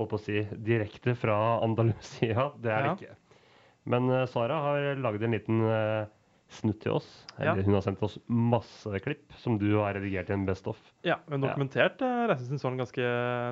[0.00, 1.36] holdt på å si direkte fra
[1.68, 2.48] Andalusia.
[2.56, 2.96] Det er Ja.
[2.96, 3.20] det ikke.
[3.84, 6.08] Men uh, Sara har laget en liten eh,
[6.54, 7.06] snutt til oss.
[7.40, 7.54] Ja.
[7.56, 10.78] Hun har sendt oss masse klipp som du har redigert i en Best of.
[11.06, 11.48] Ja, Hun Ja.
[11.48, 13.02] dokumentert uh, reisen sin sånn ganske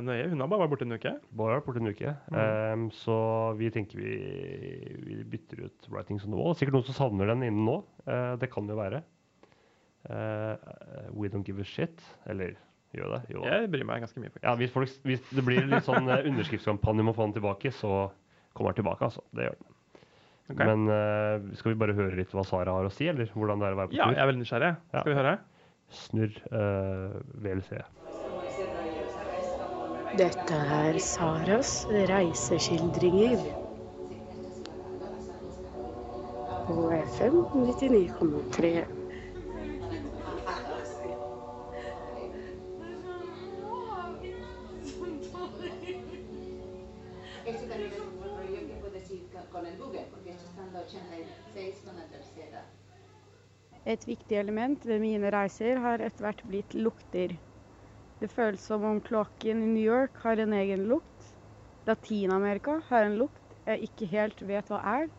[0.07, 0.29] nøye.
[0.31, 1.15] Hun har bare vært borte en uke.
[1.37, 2.15] Bare vært borte en uke.
[2.31, 2.41] Mm.
[2.41, 3.17] Um, så
[3.59, 4.17] vi tenker vi,
[5.07, 6.55] vi bytter ut Writings on the Wall.
[6.59, 7.81] Sikkert noen som savner den innen nå.
[8.07, 9.03] Uh, det kan jo være.
[10.09, 10.57] Uh,
[11.13, 12.01] we don't give a shit.
[12.27, 12.57] Eller
[12.97, 13.21] gjør det?
[13.35, 13.43] Jo.
[13.47, 14.47] Jeg bryr meg ganske mye, faktisk.
[14.49, 17.71] Ja, hvis, folk, hvis det blir litt sånn eh, underskriftskampanje om å få den tilbake,
[17.77, 18.09] så
[18.57, 19.23] kommer den tilbake, altså.
[19.37, 19.77] Det gjør den.
[20.51, 20.61] Ok.
[20.67, 23.69] Men uh, skal vi bare høre litt hva Sara har å si, eller hvordan det
[23.69, 24.03] er å være på tur?
[24.03, 24.75] Ja, jeg er veldig nysgjerrig.
[24.91, 25.01] Ja.
[25.03, 25.35] Skal vi høre?
[26.01, 27.81] Snurr uh, VLC.
[30.19, 31.75] Dette er Saras
[32.11, 33.45] reiseskildringer.
[36.71, 39.00] På FM 99,3.
[54.01, 57.35] Et viktig element ved mine reiser har etter hvert blitt lukter.
[58.17, 61.27] Det føles som om kloakken i New York har en egen lukt.
[61.85, 65.11] Latin-Amerika har en lukt jeg ikke helt vet hva er,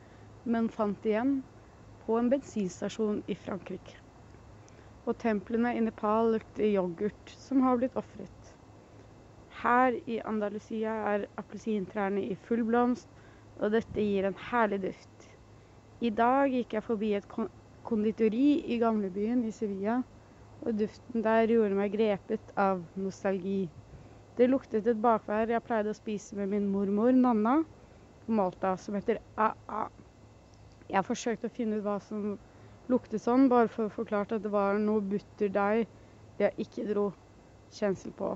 [0.50, 1.36] men fant igjen
[2.02, 4.00] på en bensinstasjon i Frankrike.
[5.06, 8.56] Og templene i Nepal lukter yoghurt som har blitt ofret.
[9.62, 13.14] Her i Andalusia er appelsintrærne i full blomst,
[13.62, 15.30] og dette gir en herlig duft.
[16.02, 17.30] I dag gikk jeg forbi et
[17.88, 20.02] konditori i gamlebyen i Sevilla,
[20.62, 23.66] og duften der gjorde meg grepet av nostalgi.
[24.38, 27.58] Det luktet et bakvær jeg pleide å spise med min mormor Nanna
[28.26, 29.88] på Malta, som heter AA.
[30.92, 32.38] Jeg forsøkte å finne ut hva som
[32.92, 35.88] luktet sånn, bare for å forklare at det var noe butterdeig
[36.42, 37.10] jeg ikke dro
[37.74, 38.34] kjensel på.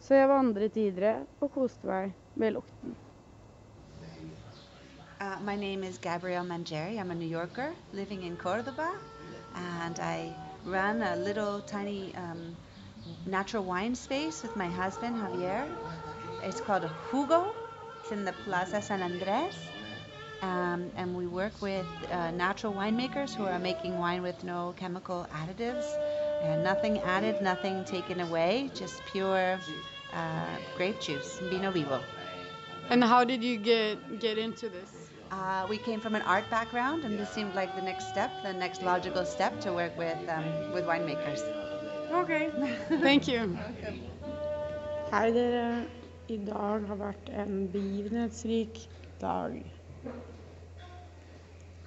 [0.00, 2.94] Så jeg vandret videre og koste meg med lukten.
[5.26, 7.00] Uh, my name is Gabrielle Mangeri.
[7.00, 8.92] I'm a New Yorker living in Cordoba,
[9.56, 10.32] and I
[10.64, 12.56] run a little tiny um,
[13.26, 15.66] natural wine space with my husband Javier.
[16.44, 17.52] It's called Hugo.
[18.00, 19.56] It's in the Plaza San Andres.
[20.42, 25.26] Um, and we work with uh, natural winemakers who are making wine with no chemical
[25.32, 25.88] additives
[26.42, 29.58] and nothing added, nothing taken away, just pure
[30.12, 32.00] uh, grape juice, vino vivo.
[32.90, 35.05] And how did you get get into this?
[35.30, 38.52] Uh, we came from an art background, and this seemed like the next step, the
[38.52, 41.42] next logical step to work with um, with winemakers.
[42.12, 42.50] Ok,
[43.02, 43.58] thank you.
[45.10, 45.86] Hei dere.
[46.28, 48.80] I dag har vært en begivenhetsrik
[49.20, 49.52] dag.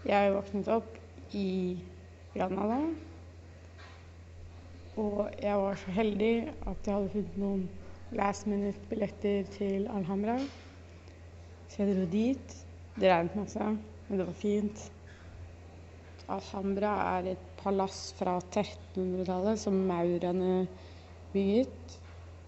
[0.08, 0.96] Jeg våknet opp
[1.36, 1.76] i
[2.36, 2.78] Granada.
[4.96, 7.68] Og jeg var så heldig at jeg hadde funnet noen
[8.16, 10.40] last minute-billetter til Alhambra.
[11.68, 12.56] Så jeg dro dit.
[12.96, 13.68] Det regnet masse,
[14.08, 14.86] men det var fint.
[16.30, 20.68] Alhambra er et palass fra 1300-tallet som maurene
[21.34, 21.96] bygget.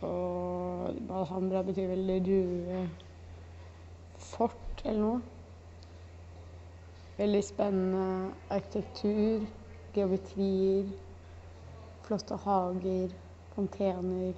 [0.05, 2.81] Og Alhambra betyr vel røde
[4.21, 5.21] fort eller noe.
[7.17, 8.05] Veldig spennende
[8.49, 9.43] arkitektur,
[9.93, 10.87] geometrier,
[12.05, 13.13] flotte hager,
[13.55, 14.33] fontener.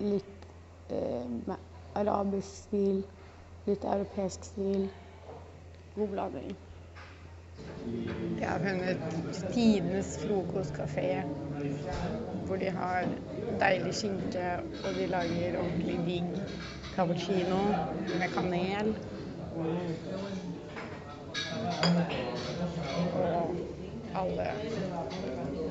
[0.00, 0.48] Litt
[0.92, 1.56] eh,
[2.00, 3.00] arabisk stil,
[3.70, 4.88] litt europeisk stil.
[5.94, 6.50] God blanding.
[8.40, 8.98] Jeg har funnet
[9.52, 11.22] tidenes frokostkafé,
[12.46, 13.08] hvor de har
[13.60, 14.46] deilig skinke,
[14.84, 16.42] og de lager ordentlig digg
[16.96, 17.60] cappuccino
[18.18, 18.94] med kanel.
[23.14, 23.56] Og
[24.14, 24.46] alle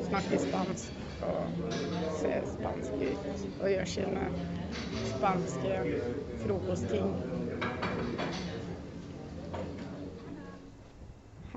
[0.10, 1.44] snakker spansk og
[2.22, 4.30] ser spanske ut og gjør sine
[5.14, 5.80] spanske
[6.46, 7.10] frokostting.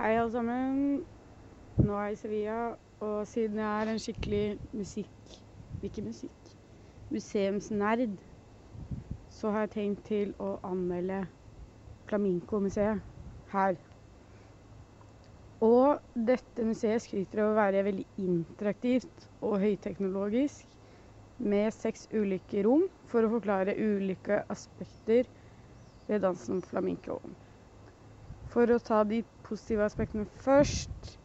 [0.02, 0.78] Hei, alle sammen.
[1.86, 2.54] Nå er jeg i Sevilla,
[3.06, 5.34] og siden jeg er en skikkelig musikk
[5.86, 6.50] Ikke musikk
[7.14, 8.16] museumsnerd,
[9.30, 11.20] så har jeg tenkt til å anmelde
[12.10, 13.04] Flaminco-museet
[13.52, 13.78] her.
[15.68, 20.66] Og dette museet skryter av å være veldig interaktivt og høyteknologisk,
[21.38, 25.30] med seks ulike rom for å forklare ulike aspekter
[26.10, 27.20] ved dansen flamenco.
[28.50, 31.16] For å ta de positive aspektene først,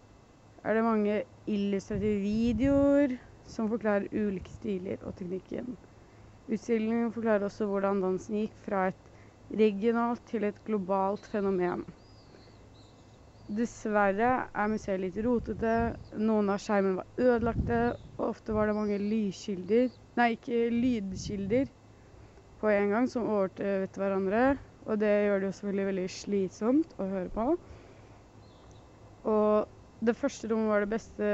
[0.63, 3.13] er det mange illustrative videoer
[3.47, 5.77] som forklarer ulike stiler og teknikken.
[6.51, 9.13] Utstillingen forklarer også hvordan dansen gikk fra et
[9.61, 11.85] regionalt til et globalt fenomen.
[13.47, 15.75] Dessverre er museet litt rotete,
[16.19, 17.79] noen av skjermene var ødelagte,
[18.17, 19.87] og ofte var det mange lyskilder,
[20.19, 21.69] nei, ikke lydkilder
[22.59, 24.57] på en gang som overtøvet hverandre.
[24.87, 27.45] Og det gjør det jo selvfølgelig veldig slitsomt å høre på.
[29.27, 29.67] Og
[30.07, 31.31] det første rommet var det beste,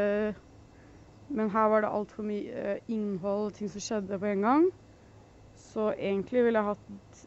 [1.30, 4.66] men her var det altfor mye eh, innhold og ting som skjedde på en gang.
[5.60, 7.22] Så egentlig ville jeg hatt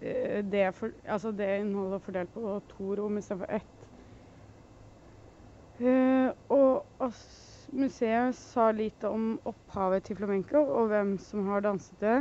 [0.00, 3.74] eh, det, for, altså det innholdet fordelt på to rom istedenfor ett.
[5.78, 7.12] Eh, og
[7.72, 12.18] museet sa lite om opphavet til flamenco og hvem som har danset det.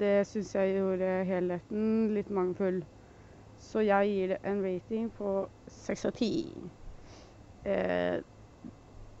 [0.00, 2.82] Det syns jeg gjorde helheten litt mangelfull.
[3.62, 6.30] Så jeg gir det en rating på seks av ti.
[7.64, 8.20] Eh,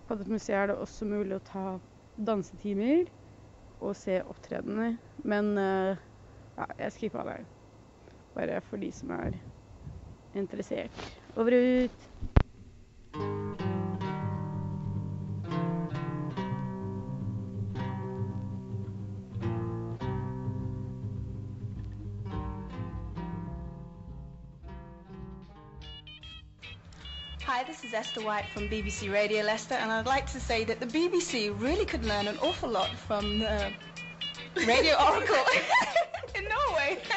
[0.06, 1.66] på dette museet er det også mulig å ta
[2.18, 3.06] dansetimer
[3.82, 4.98] og se opptredener.
[5.24, 6.02] Men eh,
[6.58, 7.40] ja, jeg skippa det.
[8.36, 9.38] Bare for de som er
[10.38, 11.08] interessert.
[11.36, 13.41] Over ut!
[27.92, 31.50] Is Esther White from BBC Radio Leicester, and I'd like to say that the BBC
[31.60, 33.72] really could learn an awful lot from the
[34.66, 35.44] Radio Oracle
[36.36, 36.98] in Norway.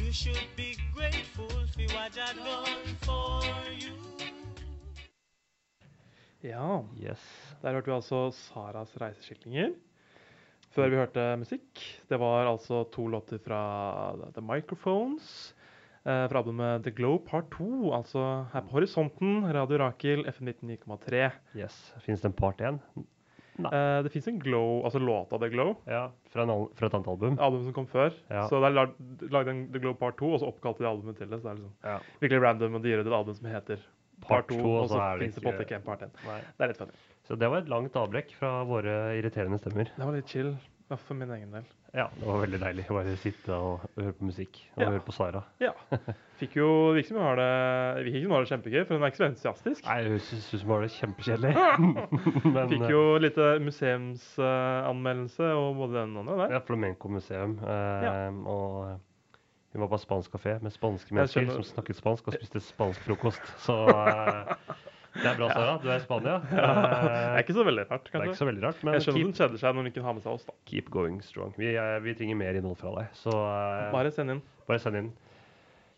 [0.00, 3.42] You should be grateful for what I done for
[3.78, 3.92] you.
[6.42, 7.18] Ja, Yes.
[7.62, 9.70] der hørte vi altså Saras reiseskildringer.
[10.70, 11.80] Før vi hørte musikk.
[12.08, 15.53] Det var altså to låter fra The Microphones.
[16.04, 21.30] Eh, fra albumet The Glow Part 2, altså her på Horisonten, Radio Rakel, FN 99,3.
[21.56, 21.78] yes.
[22.04, 22.76] Fins det en part 1?
[23.64, 27.08] Eh, det fins en Glow, altså låta The Glow, Ja, fra, en, fra et annet
[27.08, 27.38] album.
[27.40, 28.12] album som kom før.
[28.28, 28.42] Ja.
[28.50, 28.70] Så de
[29.30, 31.40] lagde en The Glow Part 2, og så oppkalte de albumet til det.
[31.40, 31.98] Så det er liksom Ja.
[32.20, 33.78] virkelig random, og de gjør et album som heter
[34.20, 36.10] Part 2, og så det fins det på ikke en Part 1.
[36.26, 36.40] Nei.
[36.58, 36.92] Det er litt funny.
[37.24, 39.84] Så det var et langt avbrekk fra våre irriterende stemmer.
[39.96, 40.56] Det var litt chill,
[40.90, 41.64] for min egen del.
[41.94, 44.88] Ja, det var veldig deilig å bare sitte og høre på musikk og Ja.
[44.90, 45.44] høre på Sara.
[45.62, 45.70] Ja.
[46.40, 48.94] Fikk jo Det virker som hun har det virker som hun har det kjempegøy, for
[48.98, 49.84] hun er ikke så entusiastisk.
[49.86, 51.54] Nei, hun syns hun var det kjempekjedelig.
[52.56, 56.56] Men Fikk jo litt eh, museumsanmeldelse og både den og den der.
[56.56, 57.58] ja, Flamenco museum.
[57.62, 58.14] Eh, Ja.
[58.30, 58.96] Og eh,
[59.74, 63.42] hun var på spansk kafé med spanske mennesker som snakket spansk og spiste spansk frokost.
[63.64, 64.54] Så eh,
[65.14, 65.74] det er bra, Sara.
[65.82, 66.38] Du er i Spania.
[66.50, 68.18] Det er Eh, ikke så veldig rart, kanskje.
[68.18, 70.02] det er ikke så veldig rart, men Jeg skjønner hun kjeder seg når hun ikke
[70.06, 70.44] har med seg oss.
[70.48, 70.54] da.
[70.70, 71.52] keep going strong.
[71.58, 74.42] Vi, er, vi trenger mer innhold fra deg, så uh, Bare send inn.
[74.68, 75.12] Bare send inn.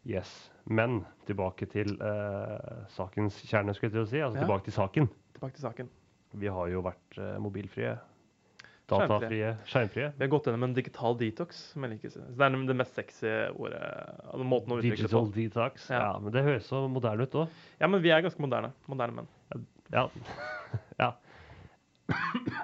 [0.07, 0.33] Yes.
[0.67, 4.21] Men tilbake til uh, sakens kjerne, skulle jeg til å si.
[4.23, 4.45] Altså Ja.
[4.45, 5.09] tilbake til saken.
[5.39, 5.89] Tilbake til saken.
[6.37, 7.97] Vi har jo vært uh, mobilfrie.
[8.88, 9.57] Datafrie.
[9.66, 10.12] Skjermfrie.
[10.16, 11.57] Vi har gått gjennom en digital detox.
[11.72, 12.11] som jeg liker.
[12.14, 13.81] Så Det er det mest sexy ordet.
[14.31, 15.35] altså måten å utvikle Digital på.
[15.35, 15.88] detox.
[15.90, 15.99] Ja.
[16.05, 16.18] Ja.
[16.18, 17.49] men det høres så moderne ut òg.
[17.81, 18.72] Ja, men vi er ganske moderne.
[18.87, 19.66] Moderne menn.
[19.92, 20.09] Ja.
[21.03, 21.12] ja.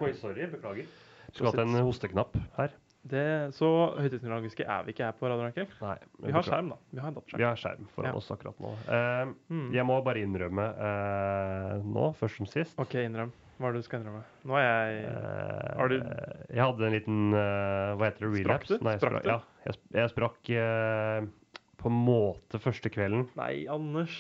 [0.01, 0.47] Oi, sorry.
[0.47, 0.87] Beklager.
[1.33, 2.71] Skulle hatt en hosteknapp her.
[3.03, 3.67] Det, så
[3.99, 5.67] høyteknologiske er vi ikke her på Radio Rankel.
[5.83, 5.97] Nei.
[6.23, 6.77] Vi har skjerm, da.
[6.95, 7.17] Vi har.
[7.35, 8.19] Vi har skjerm foran Ja.
[8.21, 8.71] oss akkurat nå.
[8.87, 9.73] Uh, Mm.
[9.75, 13.33] Jeg må bare innrømme uh, nå, først som sist OK, innrøm.
[13.61, 14.23] Hva er det du skal innrømme?
[14.49, 18.43] Nå er jeg Eh, Har du Jeg hadde en liten eh, Hva heter det?
[18.43, 18.79] Sprakk Relapse?
[18.79, 18.85] du?
[18.87, 19.39] Nei, jeg Sprakk sprakk, ja,
[19.69, 21.31] jeg, jeg sprakk eh,
[21.83, 23.25] på en måte første kvelden.
[23.39, 24.15] Nei, Anders.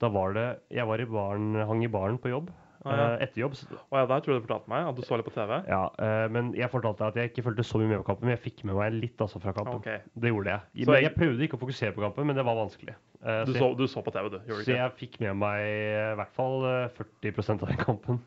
[0.00, 2.50] Da var det Jeg var i baren, hang i baren på jobb.
[2.86, 3.06] Ah, ja.
[3.16, 3.56] eh, etter jobb.
[3.56, 5.56] Å ja, der tror jeg du fortalte meg at du så litt på TV.
[5.66, 8.28] Ja, eh, men jeg fortalte deg at jeg ikke fulgte så mye med på kampen,
[8.28, 9.80] men jeg fikk med meg litt altså fra kampen.
[9.82, 9.98] Okay.
[10.14, 10.84] Det gjorde jeg.
[10.86, 12.94] Så men jeg- prøvde ikke å fokusere på kampen, men det var vanskelig.
[13.26, 14.38] Eh, Du så du så på TV, du.
[14.46, 14.78] Gjorde så ikke?
[14.78, 18.20] jeg fikk med meg i hvert fall eh, 40% av den kampen.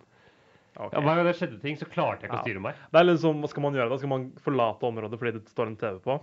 [0.80, 0.93] Okay.
[0.93, 2.41] Ja, hver gang det skjedde ting, så klarte jeg ikke Ja.
[2.41, 2.76] å styre meg.
[2.91, 3.98] Det er liksom, Hva skal man gjøre da?
[3.98, 6.19] Skal man forlate området fordi det står en TV på?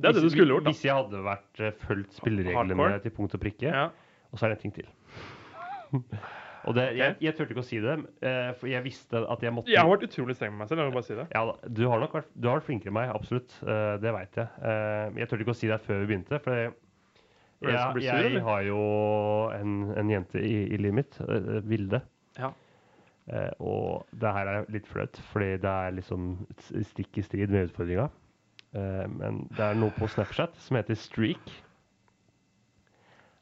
[0.00, 0.70] Det er det du skulle gjort, da.
[0.74, 3.70] Hvis jeg hadde vært fulgt spillereglene til punkt og prikke.
[3.70, 3.84] Ja.
[4.32, 4.88] Og så er det en ting til.
[6.64, 9.52] og det, jeg, jeg turte ikke å si det, eh, for jeg visste at jeg
[9.54, 10.80] måtte Jeg har vært utrolig streng med meg selv.
[10.82, 11.26] jeg vil bare si det.
[11.34, 11.44] Ja,
[11.80, 13.56] du har nok vært, du har vært flinkere enn meg, absolutt.
[13.66, 14.48] eh, det veit jeg.
[14.70, 16.40] Eh, jeg turte ikke å si det før vi begynte.
[16.44, 18.80] For jeg, jeg, har jo
[19.54, 21.20] en, en jente i, i livet mitt,
[21.68, 22.02] Vilde.
[22.40, 22.52] Ja.
[23.32, 26.32] Eh, og det her er litt flaut, fordi det er liksom
[26.90, 28.08] stikk i strid med utfordringa.
[28.76, 31.54] Eh, men det er noe på Snapchat som heter streak.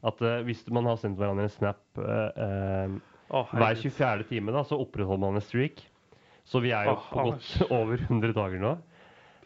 [0.06, 2.94] At eh, hvis man har sendt hverandre en snap eh, eh,
[3.32, 4.26] Å, hver 24.
[4.28, 5.80] time, da, så opprettholder man en streak.
[6.44, 7.52] Så vi er jo oh, på Anders.
[7.58, 8.72] godt over 100 dager nå.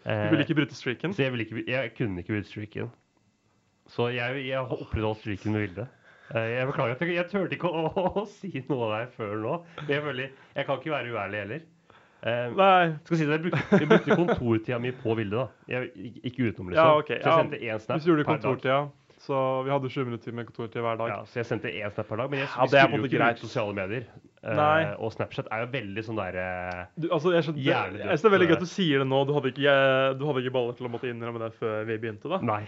[0.07, 1.15] Eh, Du ville ikke bryte streaken?
[1.15, 2.91] Så jeg, ikke, jeg kunne ikke bryte streaken.
[3.93, 5.87] Så jeg, jeg har opprettholdt streaken med Vilde.
[6.35, 7.87] Eh, jeg beklager at jeg, jeg turte ikke å,
[8.23, 9.57] å, si noe der før nå.
[9.85, 11.65] Men jeg føler, jeg kan ikke være uærlig heller.
[12.27, 12.85] Eh, Nei.
[13.07, 15.45] skal si det, jeg, brukte, jeg brukte kontortida mi på Vilde.
[15.45, 15.67] da.
[15.77, 15.93] Jeg,
[16.25, 16.81] ikke- utenom, liksom.
[16.81, 17.13] Ja, ok.
[17.13, 18.89] Så jeg Ja, sendte én snap i per dag.
[19.27, 21.11] Så vi hadde 20 minutter med kontortid hver dag.
[21.13, 22.31] Ja, så jeg sendte én snap per dag.
[22.33, 23.43] Men jeg, Ja, det er jo ikke greit.
[23.43, 24.07] sosiale medier.
[24.47, 24.85] Nei.
[24.87, 26.43] Uh, og Snapchat er jo veldig sånn derre
[26.95, 29.07] Du, altså, jeg skjønner, Jævlig jeg synes det er veldig gøy at du sier det
[29.11, 29.23] nå.
[29.27, 31.97] Du hadde ikke, jeg, du hadde ikke baller til å måtte innrømme det før vi
[32.05, 32.39] begynte, da.
[32.47, 32.61] Nei.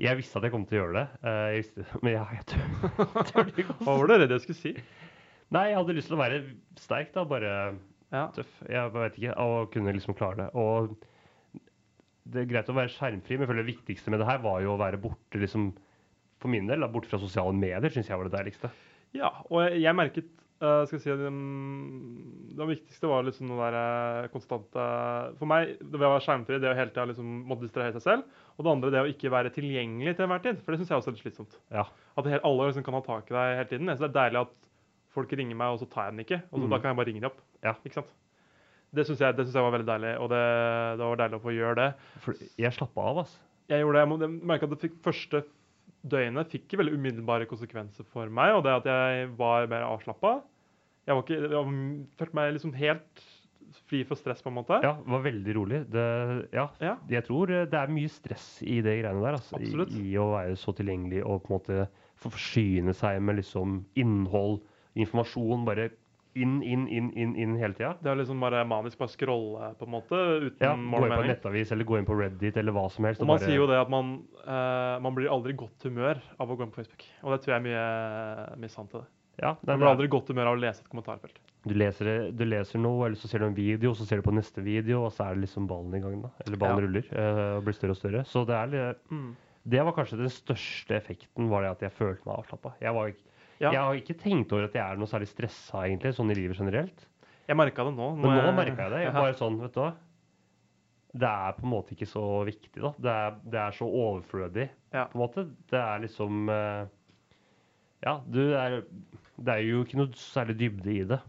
[0.00, 1.06] Jeg visste at jeg kom til å gjøre det.
[1.24, 4.74] uh, jeg visste, men jeg, jeg tør, ikke Hva var det redd jeg skulle si?
[5.52, 6.42] Nei, jeg hadde lyst til å være
[6.80, 7.24] sterk, da.
[7.28, 7.54] Bare
[8.12, 8.26] Ja.
[8.36, 8.52] tøff.
[8.68, 9.34] Jeg vet ikke.
[9.40, 10.50] Og kunne liksom klare det.
[10.52, 10.92] Og
[12.32, 14.60] det er greit å være skjermfri, men jeg føler det viktigste med det her var
[14.62, 15.72] jo å være borte, liksom
[16.42, 18.70] For min del, bort fra sosiale medier, syns jeg var det deiligste.
[19.14, 20.28] Ja, og jeg, jeg merket
[20.64, 24.86] uh, skal jeg si, um, Det viktigste var liksom noe der eh, konstante
[25.38, 28.04] For meg, det var å være skjermfri, det å hele tida liksom måtte distrahere seg
[28.06, 28.40] selv.
[28.56, 30.60] Og det andre, det å ikke være tilgjengelig til enhver tid.
[30.64, 31.56] For det syns jeg også er litt slitsomt.
[31.72, 31.86] Ja.
[32.16, 33.88] At helt, alle liksom kan ha tak i deg hele tiden.
[33.92, 34.58] Jeg synes det er deilig at
[35.12, 36.40] folk ringer meg, og så tar jeg den ikke.
[36.50, 36.70] Og så Mm.
[36.72, 37.40] da kan jeg bare ringe dem opp.
[37.62, 37.74] Ja.
[37.84, 38.12] Ikke sant?
[38.92, 40.42] Det syns jeg, jeg var veldig deilig, og det,
[41.00, 41.90] det var deilig å få gjøre det.
[42.24, 43.38] For jeg slappa av, altså.
[43.72, 45.42] Jeg gjorde det, jeg merket at det fikk første
[46.02, 50.40] døgnet fikk ikke veldig umiddelbare konsekvenser for meg, og det at jeg var mer avslappa.
[51.06, 51.76] Jeg var ikke, jeg
[52.18, 53.24] følte meg liksom helt
[53.88, 54.78] fri for stress, på en måte.
[54.84, 55.80] Ja, var veldig rolig.
[55.92, 56.04] Det,
[56.54, 56.96] ja, Ja.
[57.10, 59.38] Jeg tror eh, det er mye stress i det greiene der.
[59.38, 59.60] Altså.
[59.62, 59.72] I,
[60.12, 61.86] I å være så tilgjengelig og på en måte
[62.22, 64.60] forsyne seg med liksom innhold,
[64.98, 65.88] informasjon, bare
[66.34, 67.94] inn, inn, inn, inn, inn hele tida.
[68.02, 70.18] Det er liksom bare manisk bare scrolle, på en måte,
[70.48, 72.90] uten Ja, mål gå inn på en nettavis eller gå inn på Reddit eller hva
[72.90, 73.20] som helst.
[73.20, 76.20] Og man bare- sier jo det at man, eh, man blir aldri i godt humør
[76.40, 77.04] av å gå inn på Facebook.
[77.22, 79.06] Og det tror jeg er mye, mye sant i det.
[79.42, 81.36] ja, det Man blir aldri i godt humør av å lese et kommentarfelt.
[81.66, 84.34] du, leser, du leser noe, eller så ser du en video, så ser du på
[84.34, 86.22] neste video, og så er det liksom ballen i gang.
[86.22, 86.30] da.
[86.46, 86.86] Eller ballen Ja.
[86.86, 88.24] ruller eh, og blir større og større.
[88.24, 89.36] Så det er litt Mm.
[89.68, 92.72] Det var kanskje den største effekten, var det at jeg følte meg avslappa.
[92.80, 93.22] Jeg, var ikke-
[93.60, 93.70] Ja.
[93.70, 96.56] jeg har ikke tenkt over at jeg er noe særlig stressa, egentlig, sånn i livet
[96.58, 97.06] generelt.
[97.48, 98.16] Jeg merka det nå.
[98.16, 99.00] Men nå jeg- merka jeg det.
[99.04, 99.92] Jeg bare sånn, vet du hva.
[101.14, 102.92] Det er på en måte ikke så viktig, da.
[102.98, 105.04] Det er, det er så overflødig, Ja.
[105.06, 105.44] på en måte.
[105.68, 106.86] Det er liksom eh,
[108.02, 108.82] Ja, du er
[109.38, 111.20] Det er jo ikke noe særlig dybde i det.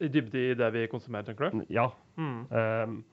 [0.00, 1.64] I dybde i det vi konsumerer, tenker du?
[1.72, 1.88] Ja.
[2.18, 2.46] Mm.
[2.50, 3.04] ehm,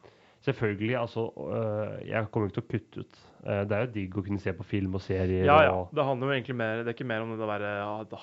[0.44, 3.20] selvfølgelig, altså øh, Jeg kommer ikke til å kutte ut.
[3.46, 5.46] Eh, det er jo digg å kunne se på film og serier.
[5.48, 5.72] Ja, ja.
[5.82, 7.72] Og, Det handler jo egentlig mer Det er ikke mer om det å være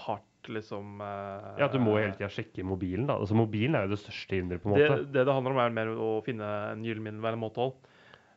[0.07, 3.07] hardt, liksom uh, ja, Du må hele tida sjekke mobilen.
[3.11, 3.19] da.
[3.21, 4.97] Altså Mobilen er jo det største hinderet, på en måte.
[5.05, 7.75] det, det det handler om, er mer å finne en gyllen middelvei måtehold.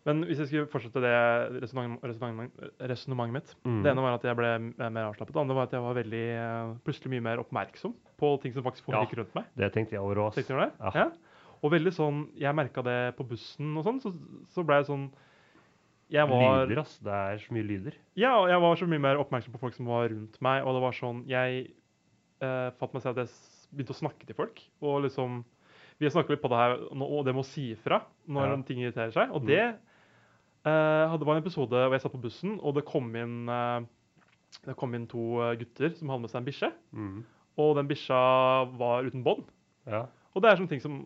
[0.03, 2.57] Men hvis jeg skulle fortsette det resonnement- resonnement-
[2.91, 3.83] resonnementet mitt Mm.
[3.85, 4.49] Det ene var at jeg ble
[4.91, 5.31] mer avslappet.
[5.31, 6.25] Det andre var at jeg var veldig,
[6.83, 8.99] plutselig mye mer oppmerksom på ting som faktisk Ja.
[9.15, 9.45] rundt meg.
[9.55, 10.35] Det tenkte jeg over òg.
[10.35, 10.91] Ja.
[10.93, 11.07] Ja.
[11.63, 14.11] Og veldig sånn Jeg merka det på bussen og sånn, så,
[14.51, 15.05] så ble jeg sånn
[16.11, 16.97] Jeg var Lyder, ass.
[16.99, 17.95] Det er så mye lyder.
[18.19, 20.75] Ja, og jeg var så mye mer oppmerksom på folk som var rundt meg, og
[20.75, 21.63] det var sånn Jeg
[22.43, 25.41] eh, fatt meg selv at jeg begynte å snakke til folk, og liksom
[25.99, 28.61] Vi har snakket litt på det her, og det med å si ifra når Ja.
[28.67, 29.47] ting irriterer seg, og Mm.
[29.47, 29.63] det
[30.65, 33.81] eh, hadde var en episode hvor jeg satt på bussen, og det kom inn eh,
[34.65, 36.69] det kom inn to eh, gutter som hadde med seg en bikkje.
[36.93, 37.23] Mm.
[37.57, 38.19] og den bikkja
[38.77, 39.43] var uten bånd.
[39.85, 40.05] Ja.
[40.33, 41.05] Og det er sånne ting som,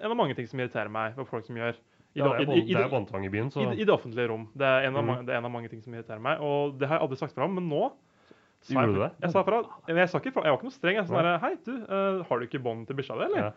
[0.00, 1.74] en av mange ting som irriterer meg ved folk som gjør
[2.14, 4.48] i Ja, det- er i- det er båndtvang i byen, så I, det- offentlige rom.
[4.56, 6.40] Det er, en av mange, det er en av mange ting som irriterer meg.
[6.40, 7.92] Og det har jeg aldri sagt fra om, men nå
[8.60, 9.12] sa jeg, det?
[9.22, 9.62] Jeg sa fra.
[9.88, 10.94] Jeg, sa ikke fra, jeg var ikke noe streng.
[10.96, 13.38] Jeg sa sånn der, Hei, du, eh, har du ikke bånd til bikkja di, eller?
[13.42, 13.50] Ja.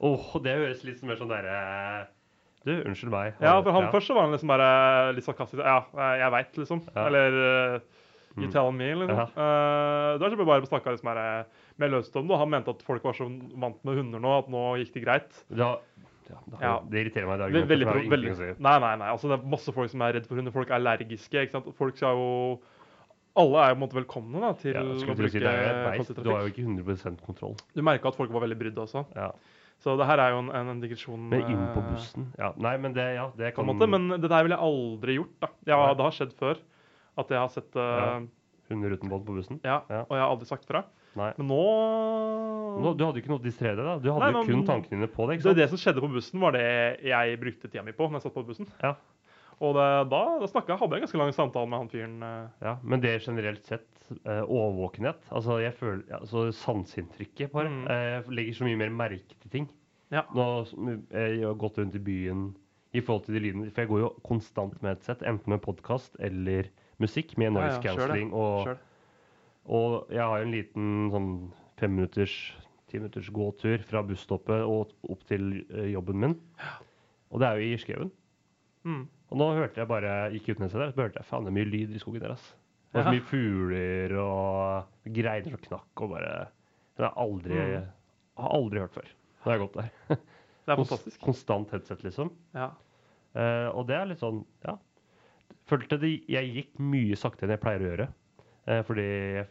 [0.00, 2.06] Åh, det høres litt mer sånn derre
[2.64, 3.34] Du, unnskyld meg.
[3.40, 5.62] Ja, for han først så var han liksom bare litt sarkastisk.
[5.64, 6.82] Ja, eh, jeg veit, liksom.
[6.94, 7.06] Ja.
[7.06, 7.80] Eller uh,
[8.36, 8.52] You Mm.
[8.52, 9.16] tell me, liksom.
[9.16, 9.24] Ja.
[9.34, 11.46] Uh, da er det bare snakka liksom bare
[11.78, 12.34] med løst om det.
[12.34, 13.26] og Han mente at folk var så
[13.58, 15.44] vant med hunder nå at nå gikk det greit.
[15.54, 15.76] Ja,
[16.28, 16.72] ja, det, Ja.
[16.90, 19.08] det irriterer meg, det Ve- Veldig, pro- veldig, nei, nei, nei.
[19.12, 20.52] Altså, det er masse folk som er redd for hunder.
[20.52, 21.32] Folk er allergiske.
[21.46, 21.70] ikke sant?
[21.76, 22.58] Folk skal jo
[23.38, 26.24] Alle er jo på en måte velkomne da, til Ja, å bruke si kollektivtrafikk.
[26.24, 27.54] du har jo ikke 100% kontroll.
[27.72, 29.04] Du merka at folk var veldig brydde også.
[29.14, 29.30] Ja.
[29.78, 32.52] Så det her er jo en, en, digresjon Men inn på eh, bussen ja.
[32.56, 35.36] Nei, men det, ja, det kan måte, Men det der ville jeg aldri gjort.
[35.40, 35.48] da.
[35.70, 36.56] Ja, Det har skjedd før
[37.16, 38.26] at jeg har sett uh.
[38.68, 39.60] Hunder uten bånd på bussen?
[39.62, 40.00] ja, Ja.
[40.02, 40.82] og jeg har aldri sagt fra.
[41.16, 41.32] Nei.
[41.38, 41.62] Men nå
[42.78, 43.98] Nå, du hadde jo ikke noe å distrahere deg, da.
[43.98, 45.38] Du hadde Nei, men- kun tankene dine på det.
[45.38, 45.56] ikke det, sant?
[45.56, 48.34] det som skjedde på bussen, var det jeg brukte tida mi på når jeg satt
[48.34, 48.66] på bussen.
[48.82, 48.94] Ja.
[49.60, 52.22] Og det, da, da snakket, hadde jeg en ganske lang samtale med han fyren.
[52.22, 52.48] eh.
[52.62, 53.88] Ja, men det er generelt sett
[54.24, 55.18] eh, overvåkenhet.
[55.34, 57.68] Altså, jeg føler, altså Sanseinntrykket bare.
[57.68, 57.88] Mm.
[57.90, 59.68] Eh, legger så mye mer merke til ting.
[60.14, 60.22] Ja.
[60.32, 60.64] Nå
[61.10, 62.54] jeg har gått rundt i byen
[62.94, 65.60] i forhold til de lydene For jeg går jo konstant med et sett, enten med
[65.60, 67.98] podkast eller musikk med noise Ja, ja, det.
[67.98, 68.32] cancelling.
[68.32, 68.78] Og.
[69.68, 71.30] Og jeg har en liten sånn
[71.78, 72.34] femminutters,
[72.88, 76.36] timinutters gåtur fra busstoppet og opp til eh, jobben min.
[77.28, 78.10] Og det er jo i skauen.
[78.88, 79.02] Mm.
[79.28, 81.56] Og nå hørte jeg bare gikk ut ned der, så hørte jeg faen det er
[81.58, 82.32] mye lyd i skogen der.
[82.38, 82.46] ass.
[82.88, 86.30] Det var så mye fugler og greiner som knakk og bare
[86.96, 87.90] Det har jeg aldri, Mm.
[88.40, 89.10] har aldri hørt før.
[89.12, 89.90] Nå har jeg gått der.
[90.68, 91.20] Det er fantastisk.
[91.24, 92.30] Konstant headset, liksom.
[92.56, 92.70] Ja.
[93.36, 94.74] Uh, og det er litt sånn, ja.
[95.68, 98.06] Følte det, jeg gikk mye saktere enn jeg pleier å gjøre.
[98.68, 99.46] Uh, fordi jeg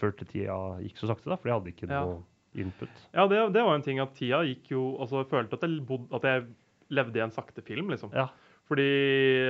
[0.00, 2.00] følte tida gikk så sakte, da, for jeg hadde ikke Ja.
[2.04, 2.22] noe
[2.56, 3.02] input.
[3.12, 5.80] Ja, det, det var en ting at tida gikk jo Altså, jeg følte at jeg,
[5.86, 6.46] bod, at jeg
[6.96, 8.12] levde i en sakte film, liksom.
[8.16, 8.28] Ja.
[8.66, 8.86] Fordi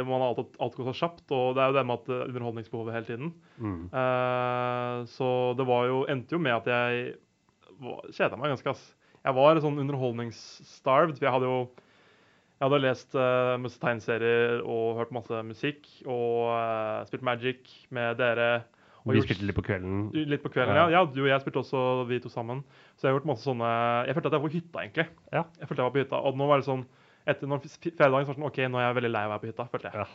[0.04, 2.24] man har alltid, alt går så kjapt, og det er jo det med at eh,
[2.34, 3.30] underholdningsbehovet hele tiden.
[3.56, 3.78] Mm.
[3.88, 7.16] Eh, så det var jo Endte jo med at jeg
[8.12, 8.84] kjeda meg ganske, ass.
[9.24, 11.16] Jeg var sånn underholdningsstarved.
[11.18, 11.58] For jeg hadde jo
[12.56, 18.16] jeg hadde lest uh, masse tegneserier og hørt masse musikk og uh, spilt Magic med
[18.16, 18.64] dere.
[19.12, 20.10] Vi gjort- spilte litt på kvelden.
[20.26, 20.88] Litt på kvelden, Ja.
[20.90, 21.04] ja.
[21.06, 22.64] Du og jeg spilte også, vi to sammen.
[22.96, 25.06] Så jeg har gjort masse sånne Jeg følte at jeg var på hytta, egentlig.
[25.32, 25.44] Ja.
[25.60, 26.86] Jeg følte jeg var på hytta, Og nå var det sånn
[27.26, 29.30] etter når f- fredagen så var det sånn OK, nå er jeg veldig lei av
[29.30, 29.94] å være på hytta, følte jeg.
[29.94, 30.06] Ja.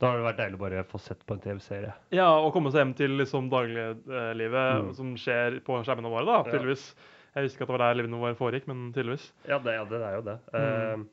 [0.00, 1.92] Da har det vært deilig å bare få sett på en TV-serie.
[2.10, 4.94] Ja, og komme seg hjem til liksom dagliglivet Mm.
[4.94, 6.94] som skjer på skjermene våre, da, tydeligvis.
[7.34, 9.32] Jeg visste ikke at det var der livene våre foregikk, men tydeligvis.
[9.48, 10.38] Ja, det, ja, det er jo det.
[10.52, 11.00] Mm.
[11.00, 11.04] Uh,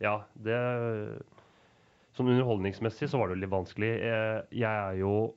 [0.00, 1.22] ja, det
[2.16, 3.90] Sånn underholdningsmessig så var det jo litt vanskelig.
[4.00, 5.34] Eh, jeg er jo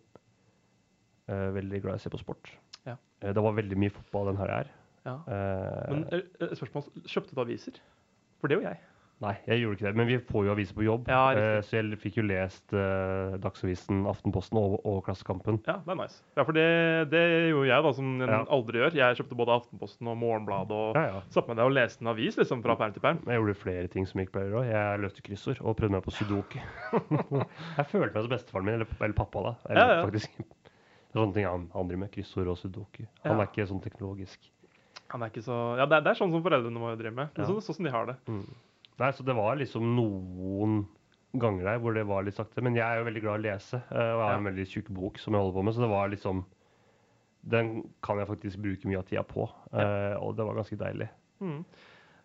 [1.55, 2.51] veldig glad i å se på sport.
[2.87, 2.97] Ja.
[3.21, 4.69] Eh, det var veldig mye fotball den her er.
[5.05, 5.17] Ja.
[5.27, 7.81] Eh, Men eh, eh, spørsmål, kjøpte du aviser?
[8.39, 8.85] For det gjorde jeg.
[9.19, 9.95] Nei, jeg gjorde ikke det.
[9.99, 11.09] Men vi får jo aviser på jobb.
[11.11, 15.57] Ja, eh, så jeg fikk jo lest eh, Dagsavisen, Aftenposten og, og Klassekampen.
[15.67, 16.21] Ja, det er nice.
[16.39, 16.63] Ja, for det,
[17.11, 18.37] det gjorde jeg, da, som en Ja.
[18.55, 18.95] aldri gjør.
[18.95, 21.19] Jeg kjøpte både Aftenposten og Morgenbladet og Ja, ja.
[21.35, 23.19] satte meg ned og leste en avis liksom, fra perm til perm.
[23.27, 24.63] Jeg gjorde flere ting som jeg ikke pleier å.
[24.71, 26.59] Jeg løste kryssord og prøvde meg på sudoku.
[27.79, 29.55] jeg følte meg som bestefaren min, eller, eller pappa, da.
[29.67, 30.07] Eller, Ja, ja.
[30.07, 30.39] faktisk.
[31.09, 32.11] Det er sånne ting han, han driver med.
[32.13, 33.03] Kryssord og sudoku.
[33.23, 33.41] Han Ja.
[33.43, 34.39] er ikke sånn teknologisk.
[35.09, 37.31] Han er ikke så, ja, det, er, det er sånn som foreldrene våre driver med.
[37.33, 38.15] Det er sånn, sånn som de har det.
[38.29, 38.43] Mm.
[38.99, 40.83] Nei, så det var liksom noen
[41.39, 42.61] ganger der hvor det var litt sakte.
[42.61, 44.67] Men jeg er jo veldig glad i å lese, eh, og jeg har en veldig
[44.69, 46.45] tjukk bok som jeg holder på med, så det var liksom
[47.49, 47.69] Den
[48.03, 51.07] kan jeg faktisk bruke mye av tida på, eh, og det var ganske deilig.
[51.39, 51.61] Mm.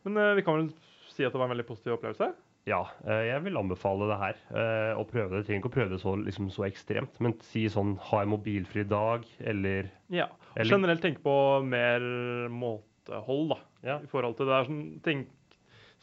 [0.04, 0.72] Men eh, vi kan vel
[1.14, 2.32] si at det var en veldig positiv opplevelse?
[2.66, 4.36] Ja, eh, jeg vil anbefale det her.
[4.56, 5.42] eh, Å prøve det.
[5.42, 8.32] Jeg trenger ikke å prøve det så, liksom, så ekstremt, men si sånn ha en
[8.32, 10.28] mobilfri dag, eller Ja.
[10.56, 12.00] Eller- Generelt tenke på mer
[12.48, 13.58] måtehold, da.
[13.82, 13.98] Ja.
[13.98, 15.26] I forhold til det er sånn tenk,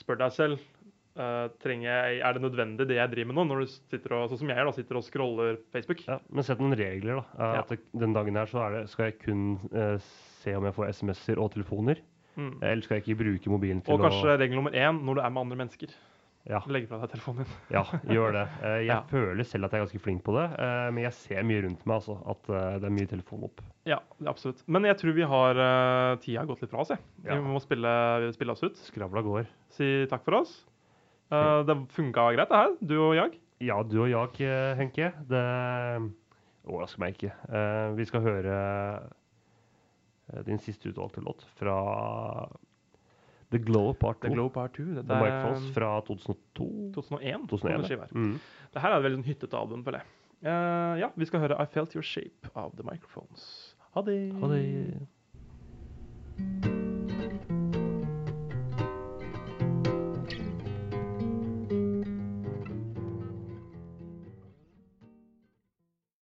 [0.02, 0.60] Spør deg selv.
[1.18, 4.40] uh, jeg, er det nødvendig det jeg driver med nå, når du sitter og, sånn
[4.40, 6.08] som jeg gjør, da, sitter og scroller Facebook?
[6.08, 7.26] Ja, men sett noen regler, da.
[7.38, 7.60] Ja.
[7.62, 9.98] At den dagen her så er det, skal jeg kun uh,
[10.42, 11.98] se om jeg får SMS-er og telefoner.
[12.38, 12.64] Mm.
[12.64, 15.16] Eller skal jeg ikke bruke mobilen til å Og kanskje å regel nummer én når
[15.16, 15.94] du er med andre mennesker.
[16.50, 16.58] Ja.
[16.74, 17.52] Legg fra deg telefonen din.
[17.76, 18.46] Ja, gjør det.
[18.66, 19.02] Eh, Jeg Ja.
[19.12, 21.86] føler selv at jeg er ganske flink på det, eh, men jeg ser mye rundt
[21.86, 23.62] meg altså, at eh, det er mye telefon opp.
[23.86, 24.64] Ja, absolutt.
[24.68, 25.62] Men jeg tror vi har
[26.24, 27.00] Tida gått litt fra oss, jeg.
[27.26, 27.36] Ja.
[27.38, 27.94] Vi må spille,
[28.34, 28.78] spille oss ut.
[28.90, 29.46] Skravla går.
[29.78, 30.56] Si takk for oss.
[31.32, 32.74] Uh, det funka greit, det her.
[32.82, 33.38] Du og jeg.
[33.64, 35.12] Ja, du og jeg, Henke.
[35.30, 35.44] Det
[36.68, 37.32] overrasker meg ikke.
[37.50, 38.58] Uh, vi skal høre
[40.48, 41.78] din siste utvalgte låt fra
[43.52, 44.28] The Glow Part 2.
[44.28, 44.88] The Glow Part 2.
[44.96, 46.68] Dette er Mike Foss um, fra 2002.
[46.96, 47.48] 2001.
[47.52, 47.88] 2001 kommer ja.
[47.90, 48.16] skiva her.
[48.16, 48.36] mm.
[48.72, 50.08] Det her er et veldig sånn hyttete album, føler jeg.
[50.42, 53.76] Eh, ja, vi skal høre I Felt Your Shape av The Microphones.
[53.94, 54.20] Ha det.
[54.40, 54.66] Ha det.